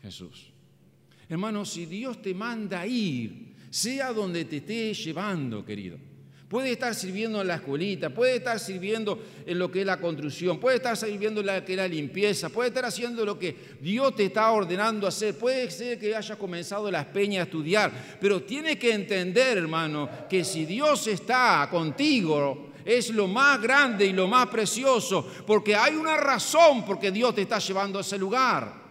[0.00, 0.52] Jesús.
[1.28, 5.98] Hermano, si Dios te manda ir, sea donde te esté llevando, querido.
[6.48, 10.60] Puede estar sirviendo en la escuelita, puede estar sirviendo en lo que es la construcción,
[10.60, 14.14] puede estar sirviendo en lo que es la limpieza, puede estar haciendo lo que Dios
[14.14, 18.76] te está ordenando hacer, puede ser que hayas comenzado las peñas a estudiar, pero tienes
[18.76, 24.48] que entender, hermano, que si Dios está contigo, es lo más grande y lo más
[24.48, 28.82] precioso, porque hay una razón por qué Dios te está llevando a ese lugar.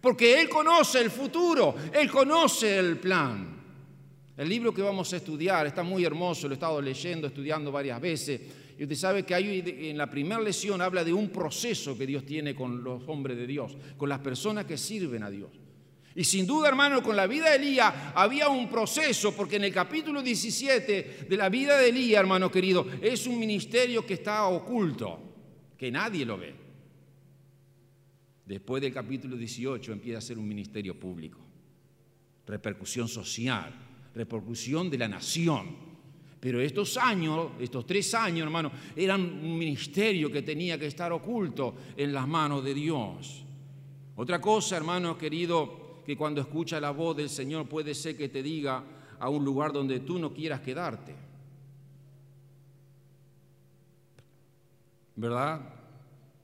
[0.00, 3.54] Porque Él conoce el futuro, Él conoce el plan.
[4.36, 8.00] El libro que vamos a estudiar está muy hermoso, lo he estado leyendo, estudiando varias
[8.00, 8.40] veces.
[8.76, 12.26] Y usted sabe que hay, en la primera lección habla de un proceso que Dios
[12.26, 15.50] tiene con los hombres de Dios, con las personas que sirven a Dios.
[16.16, 19.72] Y sin duda, hermano, con la vida de Elías había un proceso, porque en el
[19.72, 25.18] capítulo 17 de la vida de Elías, hermano querido, es un ministerio que está oculto,
[25.76, 26.54] que nadie lo ve.
[28.46, 31.40] Después del capítulo 18 empieza a ser un ministerio público,
[32.46, 33.74] repercusión social,
[34.14, 35.94] repercusión de la nación.
[36.38, 41.74] Pero estos años, estos tres años, hermano, eran un ministerio que tenía que estar oculto
[41.96, 43.44] en las manos de Dios.
[44.14, 48.42] Otra cosa, hermano querido, que cuando escucha la voz del Señor puede ser que te
[48.42, 48.84] diga
[49.18, 51.14] a un lugar donde tú no quieras quedarte.
[55.16, 55.60] ¿Verdad?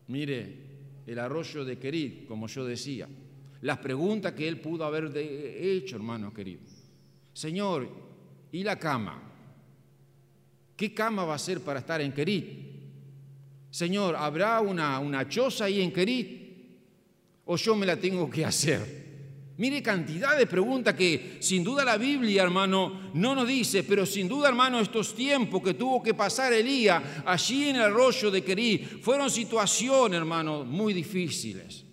[0.08, 0.56] Mire,
[1.06, 3.08] el arroyo de Querid, como yo decía,
[3.62, 6.60] las preguntas que él pudo haber hecho, hermano querido.
[7.32, 7.88] Señor,
[8.52, 9.22] ¿y la cama?
[10.76, 12.44] ¿Qué cama va a ser para estar en Querid?
[13.70, 16.40] Señor, ¿habrá una, una choza ahí en Querid?
[17.44, 18.99] ¿O yo me la tengo que hacer?
[19.60, 24.26] Mire cantidad de preguntas que sin duda la Biblia, hermano, no nos dice, pero sin
[24.26, 28.78] duda, hermano, estos tiempos que tuvo que pasar Elías allí en el arroyo de Querí
[28.78, 31.84] fueron situaciones, hermano, muy difíciles.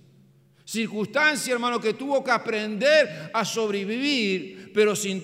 [0.64, 5.22] Circunstancias, hermano, que tuvo que aprender a sobrevivir, pero sin,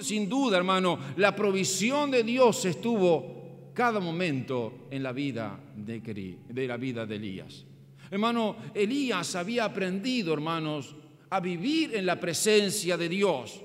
[0.00, 6.00] sin duda, hermano, la provisión de Dios estuvo cada momento en la vida de,
[6.48, 7.66] de la vida de Elías.
[8.10, 10.96] Hermano, Elías había aprendido, hermanos,
[11.30, 13.60] a vivir en la presencia de Dios.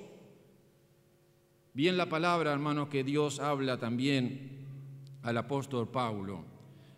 [1.73, 4.59] Bien la palabra, hermano, que Dios habla también
[5.23, 6.43] al apóstol Pablo.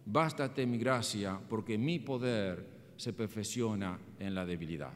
[0.05, 4.91] Bástate mi gracia, porque mi poder se perfecciona en la debilidad.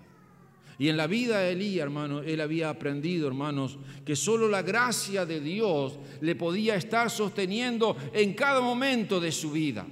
[0.77, 5.25] Y en la vida de Elías, hermano, él había aprendido, hermanos, que solo la gracia
[5.25, 9.85] de Dios le podía estar sosteniendo en cada momento de su vida.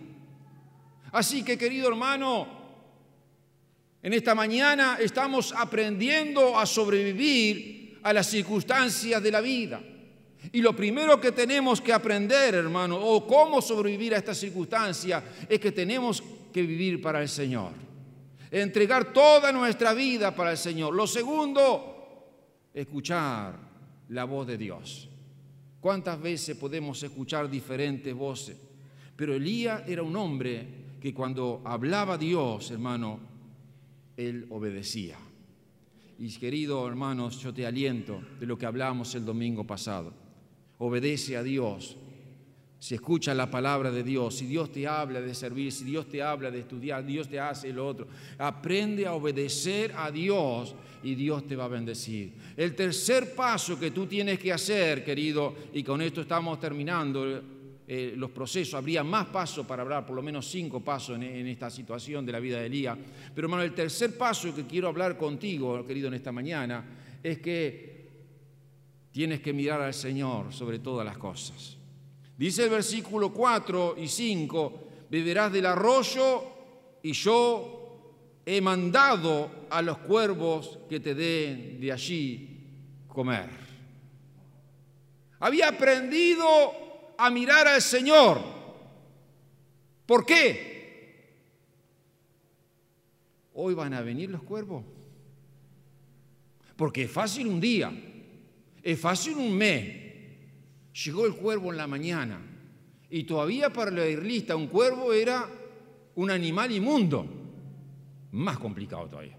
[1.11, 2.62] Así que, querido hermano,
[4.03, 9.81] en esta mañana estamos aprendiendo a sobrevivir a las circunstancias de la vida.
[10.51, 15.57] Y lo primero que tenemos que aprender, hermano, o cómo sobrevivir a esta circunstancia, es
[15.57, 17.71] que tenemos que vivir para el Señor.
[18.51, 20.93] Entregar toda nuestra vida para el Señor.
[20.93, 22.27] Lo segundo,
[22.73, 23.57] escuchar
[24.09, 25.07] la voz de Dios.
[25.79, 28.57] ¿Cuántas veces podemos escuchar diferentes voces?
[29.15, 30.67] Pero Elías era un hombre
[31.01, 33.32] que cuando hablaba Dios, hermano,
[34.17, 35.17] él obedecía.
[36.19, 40.13] Y querido hermanos, yo te aliento de lo que hablábamos el domingo pasado.
[40.77, 41.97] Obedece a Dios.
[42.79, 46.21] Si escucha la palabra de Dios, si Dios te habla de servir, si Dios te
[46.21, 48.07] habla de estudiar, Dios te hace lo otro.
[48.37, 52.33] Aprende a obedecer a Dios y Dios te va a bendecir.
[52.57, 57.41] El tercer paso que tú tienes que hacer, querido, y con esto estamos terminando,
[57.95, 61.69] eh, los procesos, habría más pasos para hablar, por lo menos cinco pasos en, esta
[61.69, 62.97] situación de la vida de Elías.
[63.35, 66.83] Pero hermano, el tercer paso que quiero hablar contigo, querido, en esta mañana,
[67.21, 68.09] es que
[69.11, 71.77] tienes que mirar al Señor sobre todas las cosas.
[72.35, 76.45] Dice el versículo 4 y 5, beberás del arroyo
[77.03, 82.59] y yo he mandado a los cuervos que te den de allí
[83.07, 83.49] comer.
[85.41, 86.82] Había aprendido
[87.17, 88.41] a mirar al Señor.
[90.05, 90.73] ¿Por qué?
[93.53, 94.83] Hoy van a venir los cuervos.
[96.75, 97.91] Porque es fácil un día,
[98.81, 100.01] es fácil un mes.
[101.05, 102.39] Llegó el cuervo en la mañana
[103.09, 105.47] y todavía para la irlista un cuervo era
[106.15, 107.27] un animal inmundo.
[108.31, 109.37] Más complicado todavía.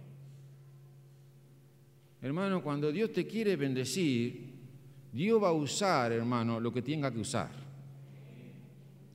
[2.22, 4.54] Hermano, cuando Dios te quiere bendecir,
[5.12, 7.63] Dios va a usar, hermano, lo que tenga que usar.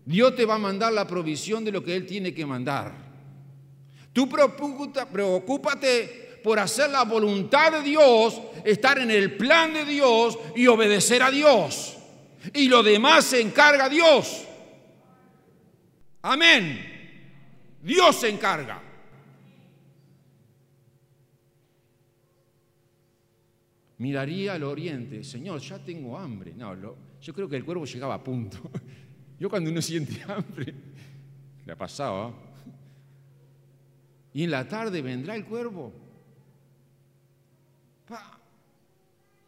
[0.09, 2.91] Dios te va a mandar la provisión de lo que Él tiene que mandar.
[4.11, 10.65] Tú preocúpate por hacer la voluntad de Dios, estar en el plan de Dios y
[10.65, 11.95] obedecer a Dios.
[12.55, 14.47] Y lo demás se encarga Dios.
[16.23, 17.77] Amén.
[17.83, 18.81] Dios se encarga.
[23.99, 26.51] Miraría al oriente, Señor, ya tengo hambre.
[26.55, 26.75] No,
[27.21, 28.71] yo creo que el cuervo llegaba a punto.
[29.39, 30.73] Yo cuando uno siente hambre,
[31.65, 32.33] le ha pasado,
[34.33, 35.91] y en la tarde vendrá el cuervo.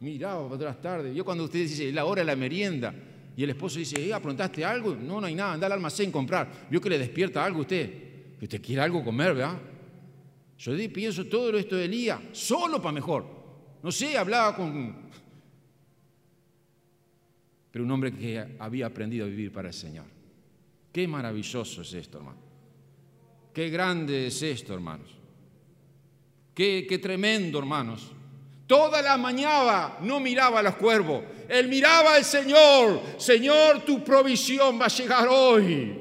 [0.00, 1.14] Miraba para las tardes.
[1.14, 2.92] Yo cuando usted dice, la hora de la merienda,
[3.36, 4.96] y el esposo dice, ¿eh, ¿aprontaste algo?
[4.96, 6.66] No, no hay nada, anda al almacén a comprar.
[6.68, 8.36] Vio que le despierta algo usted.
[8.38, 9.56] Que usted quiere algo comer, ¿verdad?
[10.58, 13.24] Yo pienso todo esto de Elías, solo para mejor.
[13.82, 15.01] No sé, hablaba con
[17.72, 20.04] pero un hombre que había aprendido a vivir para el Señor.
[20.92, 22.38] Qué maravilloso es esto, hermano.
[23.54, 25.08] Qué grande es esto, hermanos.
[26.54, 28.12] Qué, qué tremendo, hermanos.
[28.66, 33.02] Toda la mañana no miraba a los cuervos, él miraba al Señor.
[33.16, 35.98] Señor, tu provisión va a llegar hoy.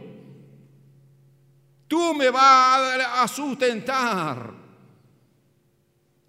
[1.88, 4.54] Tú me vas a sustentar.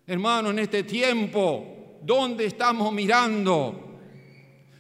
[0.06, 3.91] Hermano, en este tiempo, ¿dónde estamos mirando?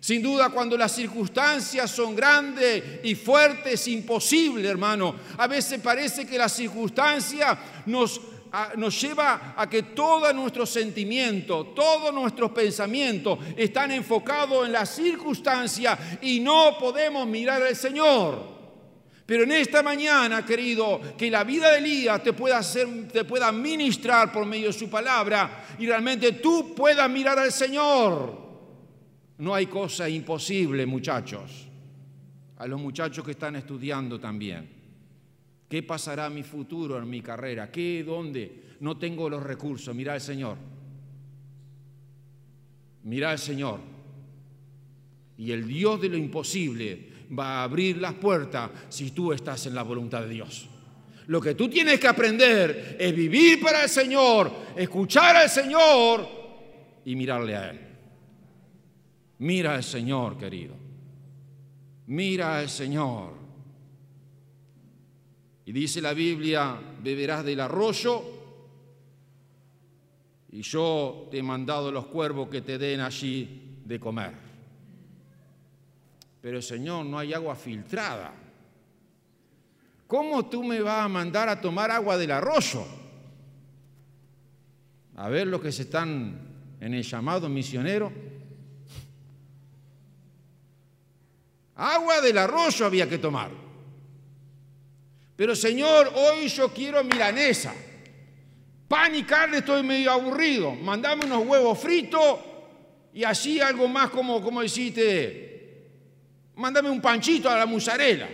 [0.02, 5.14] Sin duda, cuando las circunstancias son grandes y fuertes, imposible, hermano.
[5.38, 8.20] A veces parece que la circunstancia nos,
[8.78, 15.96] nos lleva a que todos nuestros sentimientos, todos nuestros pensamientos están enfocados en la circunstancia
[16.20, 18.42] y no podemos mirar al Señor.
[19.24, 23.52] Pero en esta mañana, querido, que la vida de Elías te pueda, hacer, te pueda
[23.52, 28.41] ministrar por medio de su palabra y realmente tú puedas mirar al Señor.
[29.42, 31.66] No hay cosa imposible, muchachos.
[32.58, 34.70] A los muchachos que están estudiando también.
[35.68, 37.68] ¿Qué pasará mi futuro, en mi carrera?
[37.68, 38.76] ¿Qué, dónde?
[38.78, 39.92] No tengo los recursos.
[39.96, 40.56] Mira al Señor.
[43.02, 43.80] Mira al Señor.
[45.36, 49.74] Y el Dios de lo imposible va a abrir las puertas si tú estás en
[49.74, 50.68] la voluntad de Dios.
[51.26, 56.28] Lo que tú tienes que aprender es vivir para el Señor, escuchar al Señor
[57.04, 57.91] y mirarle a Él.
[59.42, 60.76] Mira al Señor, querido.
[62.06, 63.32] Mira al Señor.
[65.64, 68.22] Y dice la Biblia, beberás del arroyo
[70.52, 74.32] y yo te he mandado los cuervos que te den allí de comer.
[76.40, 78.32] Pero Señor, no hay agua filtrada.
[80.06, 82.84] ¿Cómo tú me vas a mandar a tomar agua del arroyo?
[85.16, 86.38] A ver los que se están
[86.80, 88.30] en el llamado misionero
[91.82, 93.50] Agua del arroyo había que tomar.
[95.34, 97.74] Pero Señor, hoy yo quiero milanesa.
[98.86, 100.76] Pan y carne estoy medio aburrido.
[100.76, 102.38] Mandame unos huevos fritos
[103.12, 105.90] y así algo más como, como deciste,
[106.54, 108.28] mándame un panchito a la musarela.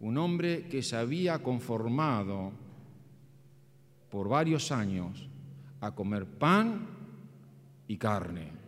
[0.00, 2.50] Un hombre que se había conformado
[4.08, 5.28] por varios años
[5.82, 6.86] a comer pan
[7.88, 8.63] y carne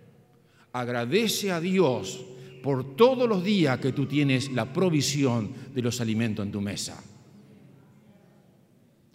[0.80, 2.24] agradece a Dios
[2.62, 7.02] por todos los días que tú tienes la provisión de los alimentos en tu mesa.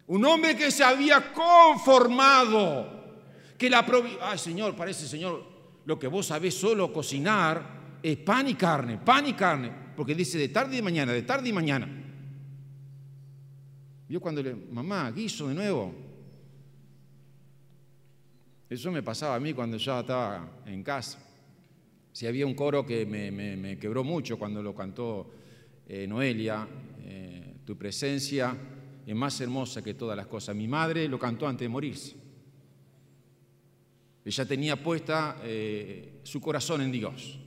[0.08, 3.16] Un hombre que se había conformado,
[3.58, 4.22] que la provisión...
[4.24, 5.44] Ay, Señor, parece, Señor,
[5.86, 10.38] lo que vos sabés solo cocinar es pan y carne, pan y carne, porque dice
[10.38, 11.88] de tarde y mañana, de tarde y mañana.
[14.10, 15.94] Yo cuando le, mamá, guiso de nuevo.
[18.70, 21.20] Eso me pasaba a mí cuando yo estaba en casa.
[22.14, 25.32] Si había un coro que me, quebró mucho cuando lo cantó
[25.88, 26.68] eh, Noelia,
[27.00, 28.56] eh, tu presencia
[29.06, 30.56] es más hermosa que todas las cosas.
[30.56, 32.16] Mi madre lo cantó antes de morirse.
[34.24, 37.40] Ella tenía puesta eh, su corazón en Dios.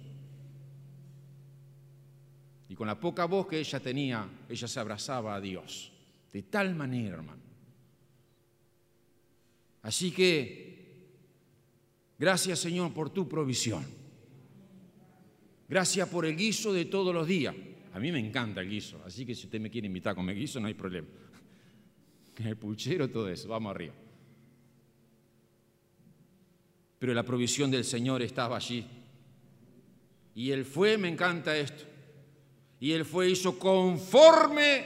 [2.68, 5.92] Y con la poca voz que ella tenía, ella se abrazaba a Dios.
[6.32, 7.42] De tal manera, hermano.
[9.82, 11.12] Así que,
[12.18, 14.03] gracias Señor por tu provisión.
[15.68, 17.54] Gracias por el guiso de todos los días.
[17.92, 20.36] A mí me encanta el guiso, así que si usted me quiere invitar a comer
[20.36, 21.06] guiso, no hay problema.
[22.38, 23.94] El puchero, todo eso, vamos arriba.
[26.98, 28.84] Pero la provisión del Señor estaba allí.
[30.34, 31.84] Y Él fue, me encanta esto.
[32.80, 34.84] Y Él fue, hizo conforme,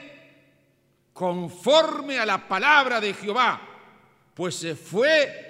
[1.12, 3.60] conforme a la palabra de Jehová.
[4.34, 5.48] Pues se fue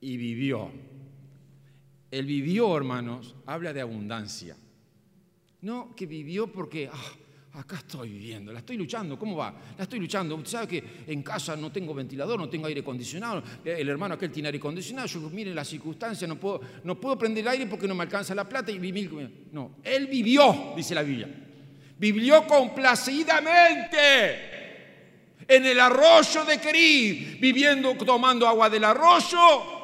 [0.00, 0.89] y vivió.
[2.10, 4.56] El vivió, hermanos, habla de abundancia.
[5.62, 7.12] No que vivió porque, ah,
[7.58, 9.54] acá estoy viviendo, la estoy luchando, ¿cómo va?
[9.76, 10.34] La estoy luchando.
[10.34, 13.42] Usted sabe que en casa no tengo ventilador, no tengo aire acondicionado.
[13.64, 15.06] El hermano aquel tiene aire acondicionado.
[15.06, 18.34] Yo, miren las circunstancias, no puedo, no puedo prender el aire porque no me alcanza
[18.34, 19.46] la plata y vivir.
[19.52, 21.28] No, él vivió, dice la Biblia.
[21.96, 24.50] Vivió complacidamente
[25.46, 29.79] en el arroyo de Querí, viviendo, tomando agua del arroyo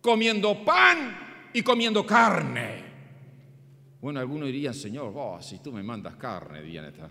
[0.00, 2.90] comiendo pan y comiendo carne.
[4.00, 7.10] Bueno, algunos dirían, Señor, vos, si tú me mandas carne, dirían esta.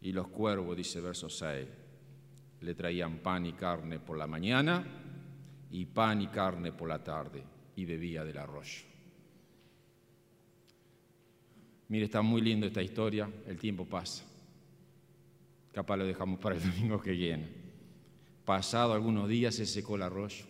[0.00, 1.66] Y los cuervos, dice verso 6,
[2.60, 4.84] le traían pan y carne por la mañana
[5.70, 7.42] y pan y carne por la tarde
[7.74, 8.84] y bebía del arroyo.
[11.88, 14.24] Mire, está muy lindo esta historia, el tiempo pasa.
[15.76, 17.48] Capaz lo dejamos para el domingo que viene.
[18.46, 20.46] Pasado algunos días se secó el arroyo.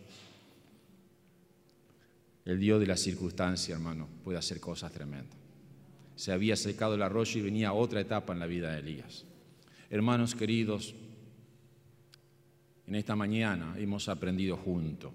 [2.44, 5.36] El Dios de la circunstancia, hermano, puede hacer cosas tremendas.
[6.14, 9.24] Se había secado el arroyo y venía otra etapa en la vida de Elías.
[9.90, 10.94] Hermanos queridos,
[12.86, 15.12] en esta mañana hemos aprendido juntos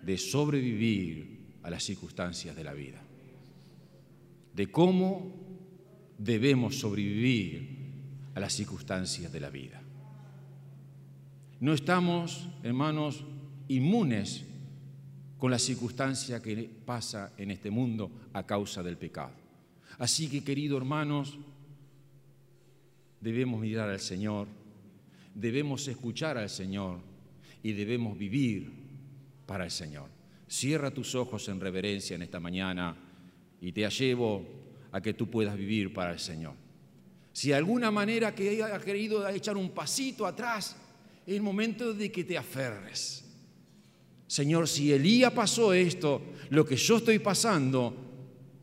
[0.00, 3.02] de sobrevivir a las circunstancias de la vida,
[4.54, 5.30] de cómo
[6.16, 7.81] debemos sobrevivir
[8.34, 9.82] a las circunstancias de la vida.
[11.60, 13.24] No estamos, hermanos,
[13.68, 14.44] inmunes
[15.38, 19.32] con la circunstancia que pasa en este mundo a causa del pecado.
[19.98, 21.38] Así que, queridos hermanos,
[23.20, 24.48] debemos mirar al Señor,
[25.34, 26.98] debemos escuchar al Señor
[27.62, 28.72] y debemos vivir
[29.46, 30.08] para el Señor.
[30.48, 32.96] Cierra tus ojos en reverencia en esta mañana
[33.60, 34.44] y te llevo
[34.90, 36.54] a que tú puedas vivir para el Señor.
[37.32, 40.76] Si de alguna manera que haya querido echar un pasito atrás,
[41.26, 43.24] es el momento de que te aferres.
[44.26, 47.94] Señor, si Elías pasó esto, lo que yo estoy pasando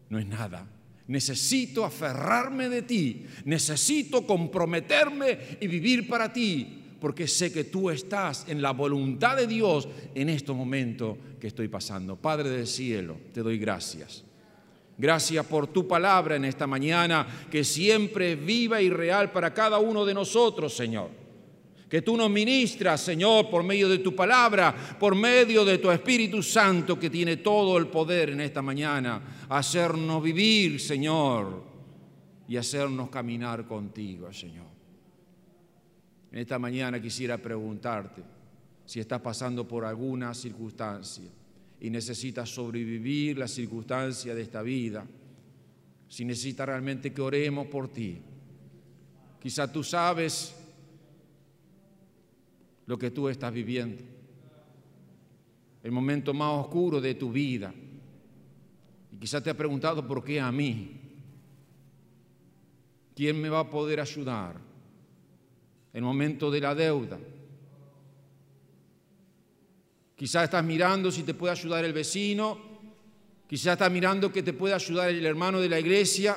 [0.09, 0.67] no es nada.
[1.07, 6.67] Necesito aferrarme de ti, necesito comprometerme y vivir para ti,
[6.99, 11.67] porque sé que tú estás en la voluntad de Dios en este momento que estoy
[11.67, 12.15] pasando.
[12.15, 14.23] Padre del cielo, te doy gracias.
[14.99, 19.79] Gracias por tu palabra en esta mañana, que siempre es viva y real para cada
[19.79, 21.19] uno de nosotros, Señor
[21.89, 26.43] que tú nos ministras, Señor, por medio de tu palabra, por medio de tu Espíritu
[26.43, 31.63] Santo que tiene todo el poder en esta mañana, hacernos vivir, Señor,
[32.47, 34.67] y hacernos caminar contigo, Señor.
[36.31, 38.21] En esta mañana quisiera preguntarte
[38.85, 41.25] si estás pasando por alguna circunstancia
[41.81, 45.05] y necesitas sobrevivir la circunstancia de esta vida,
[46.07, 48.19] si necesitas realmente que oremos por ti.
[49.41, 50.55] Quizá tú sabes
[52.85, 54.03] lo que tú estás viviendo.
[55.83, 57.73] El momento más oscuro de tu vida.
[59.13, 60.99] Y quizás te has preguntado por qué a mí.
[63.15, 64.59] ¿Quién me va a poder ayudar?
[65.93, 67.17] El momento de la deuda.
[70.19, 72.59] Quizás estás mirando si te puede ayudar el vecino.
[73.47, 76.35] Quizás estás mirando que te puede ayudar el hermano de la iglesia.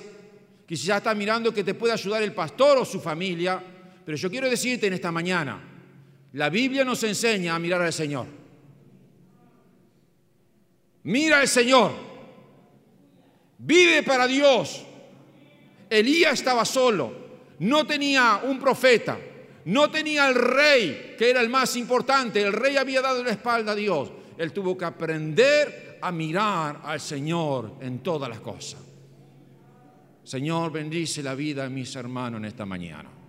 [0.64, 3.61] Quizás estás mirando que te puede ayudar el pastor o su familia.
[4.07, 5.61] Pero yo quiero decirte en esta mañana,
[6.35, 8.26] la Biblia nos enseña a mirar al Señor.
[11.03, 11.91] Mira al Señor.
[13.59, 14.85] Vive para Dios.
[15.91, 17.12] Elías estaba solo.
[17.59, 19.18] No tenía un profeta.
[19.66, 22.42] No tenía el rey, que era el más importante.
[22.42, 24.10] El rey había dado la espalda a Dios.
[24.36, 28.80] Él tuvo que aprender a mirar al Señor en todas las cosas.
[30.24, 33.22] Señor, bendice la vida de mis hermanos en esta mañana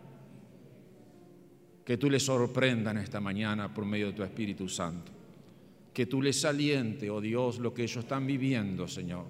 [1.83, 5.11] que tú les sorprendan esta mañana por medio de tu Espíritu Santo.
[5.93, 9.25] Que tú les aliente, oh Dios, lo que ellos están viviendo, Señor.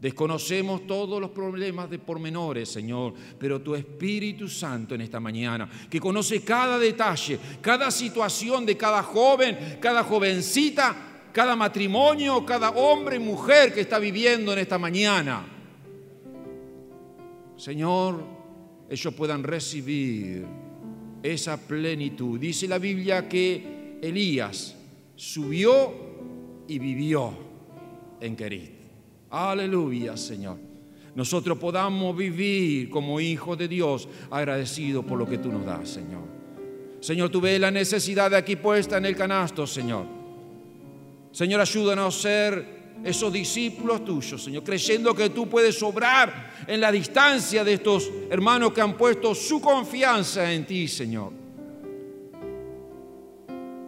[0.00, 6.00] Desconocemos todos los problemas de pormenores, Señor, pero tu Espíritu Santo en esta mañana, que
[6.00, 13.18] conoce cada detalle, cada situación de cada joven, cada jovencita, cada matrimonio, cada hombre y
[13.18, 15.44] mujer que está viviendo en esta mañana.
[17.58, 18.24] Señor,
[18.88, 20.46] ellos puedan recibir
[21.22, 22.40] esa plenitud.
[22.40, 24.74] Dice la Biblia que Elías
[25.14, 25.92] subió
[26.66, 27.34] y vivió
[28.18, 28.79] en Querit.
[29.30, 30.58] Aleluya, Señor.
[31.14, 36.22] Nosotros podamos vivir como hijos de Dios agradecidos por lo que tú nos das, Señor.
[37.00, 40.06] Señor, tú ves la necesidad de aquí puesta en el canasto, Señor.
[41.32, 46.92] Señor, ayúdanos a ser esos discípulos tuyos, Señor, creyendo que tú puedes obrar en la
[46.92, 51.32] distancia de estos hermanos que han puesto su confianza en ti, Señor.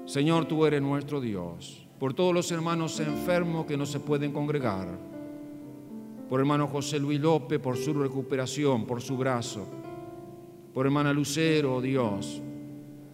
[0.06, 1.86] Señor, tú eres nuestro Dios.
[1.98, 5.11] Por todos los hermanos enfermos que no se pueden congregar.
[6.32, 9.68] Por hermano José Luis López, por su recuperación, por su brazo.
[10.72, 12.40] Por hermana Lucero, oh Dios.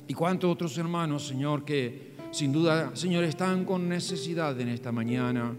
[0.06, 5.52] Y cuántos otros hermanos, Señor, que sin duda, Señor, están con necesidad en esta mañana.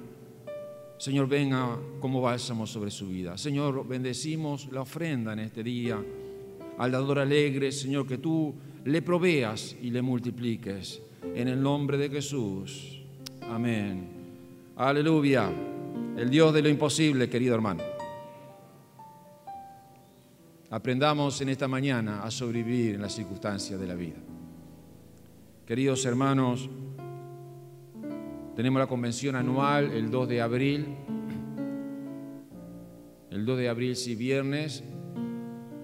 [0.97, 3.37] Señor, venga como bálsamo sobre su vida.
[3.37, 6.01] Señor, bendecimos la ofrenda en este día.
[6.77, 8.55] Al dador alegre, Señor, que tú
[8.85, 11.01] le proveas y le multipliques.
[11.35, 13.01] En el nombre de Jesús.
[13.41, 14.07] Amén.
[14.77, 15.51] Aleluya.
[16.17, 17.83] El Dios de lo imposible, querido hermano.
[20.69, 24.17] Aprendamos en esta mañana a sobrevivir en las circunstancias de la vida.
[25.65, 26.69] Queridos hermanos,
[28.55, 30.85] tenemos la convención anual el 2 de abril.
[33.31, 34.83] El 2 de abril, sí, viernes.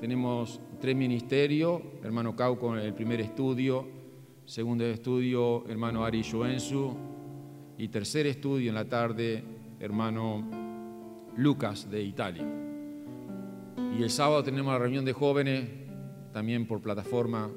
[0.02, 1.82] Tenemos tres ministerios.
[2.04, 3.88] Hermano Cau con el primer estudio.
[4.46, 6.94] Segundo estudio, hermano Ari Joensu.
[7.78, 9.44] Y tercer estudio en la tarde,
[9.80, 12.46] hermano Lucas de Italia.
[13.98, 15.70] Y el sábado tenemos la reunión de jóvenes
[16.34, 17.50] también por plataforma,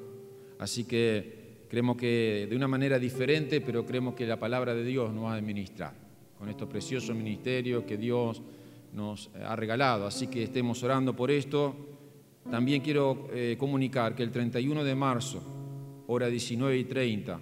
[0.59, 5.13] así que creemos que de una manera diferente, pero creemos que la palabra de Dios
[5.13, 5.95] nos va a administrar
[6.39, 8.41] con estos preciosos ministerios que Dios
[8.93, 10.07] nos ha regalado.
[10.07, 11.75] Así que estemos orando por esto.
[12.51, 15.43] También quiero eh, comunicar que el 31 de marzo,
[16.07, 17.41] hora 19 y 30,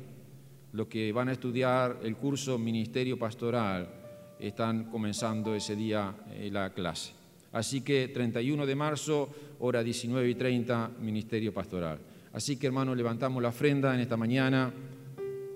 [0.73, 3.96] los que van a estudiar el curso Ministerio Pastoral
[4.39, 7.13] están comenzando ese día eh, la clase.
[7.53, 9.29] Así que 31 de marzo,
[9.61, 11.99] hora 19 y 30, Ministerio Pastoral.
[12.33, 14.73] Así que hermanos, levantamos la ofrenda en esta mañana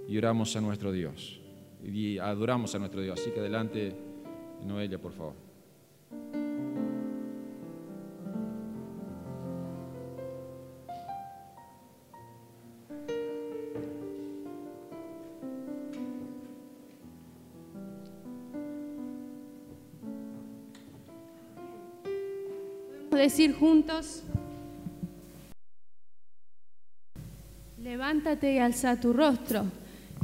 [0.08, 1.40] y oramos a nuestro Dios.
[1.84, 3.20] Y adoramos a nuestro Dios.
[3.20, 3.94] Así que adelante,
[4.66, 5.49] Noelia, por favor.
[23.20, 24.22] Decir juntos,
[27.76, 29.66] levántate y alza tu rostro,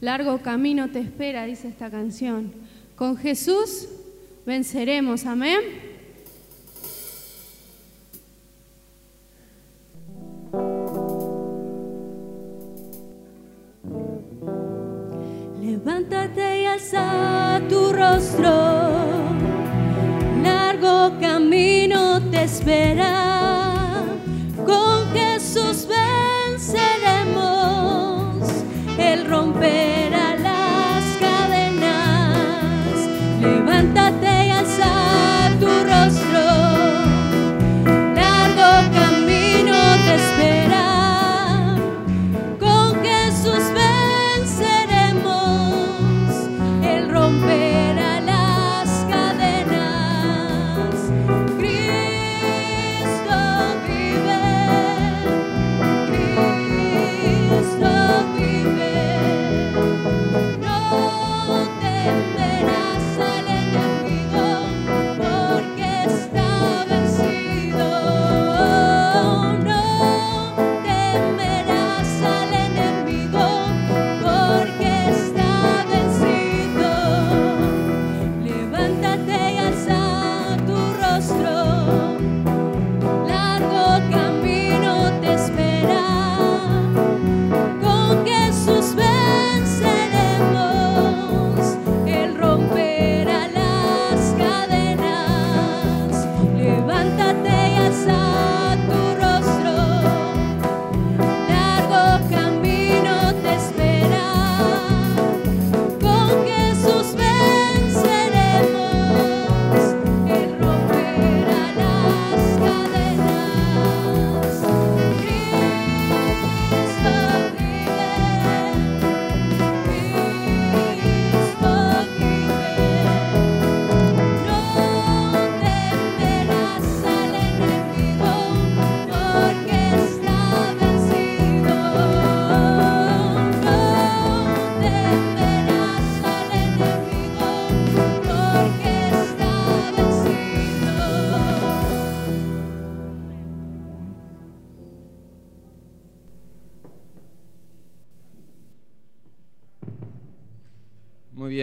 [0.00, 2.52] largo camino te espera, dice esta canción.
[2.96, 3.88] Con Jesús
[4.46, 5.85] venceremos, amén.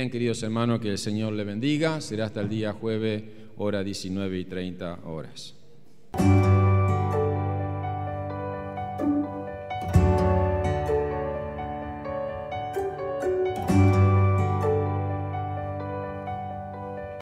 [0.10, 2.02] Queridos hermanos, que el Señor le bendiga.
[2.02, 3.24] Será hasta el día jueves,
[3.58, 5.13] hora 19 y 30 horas.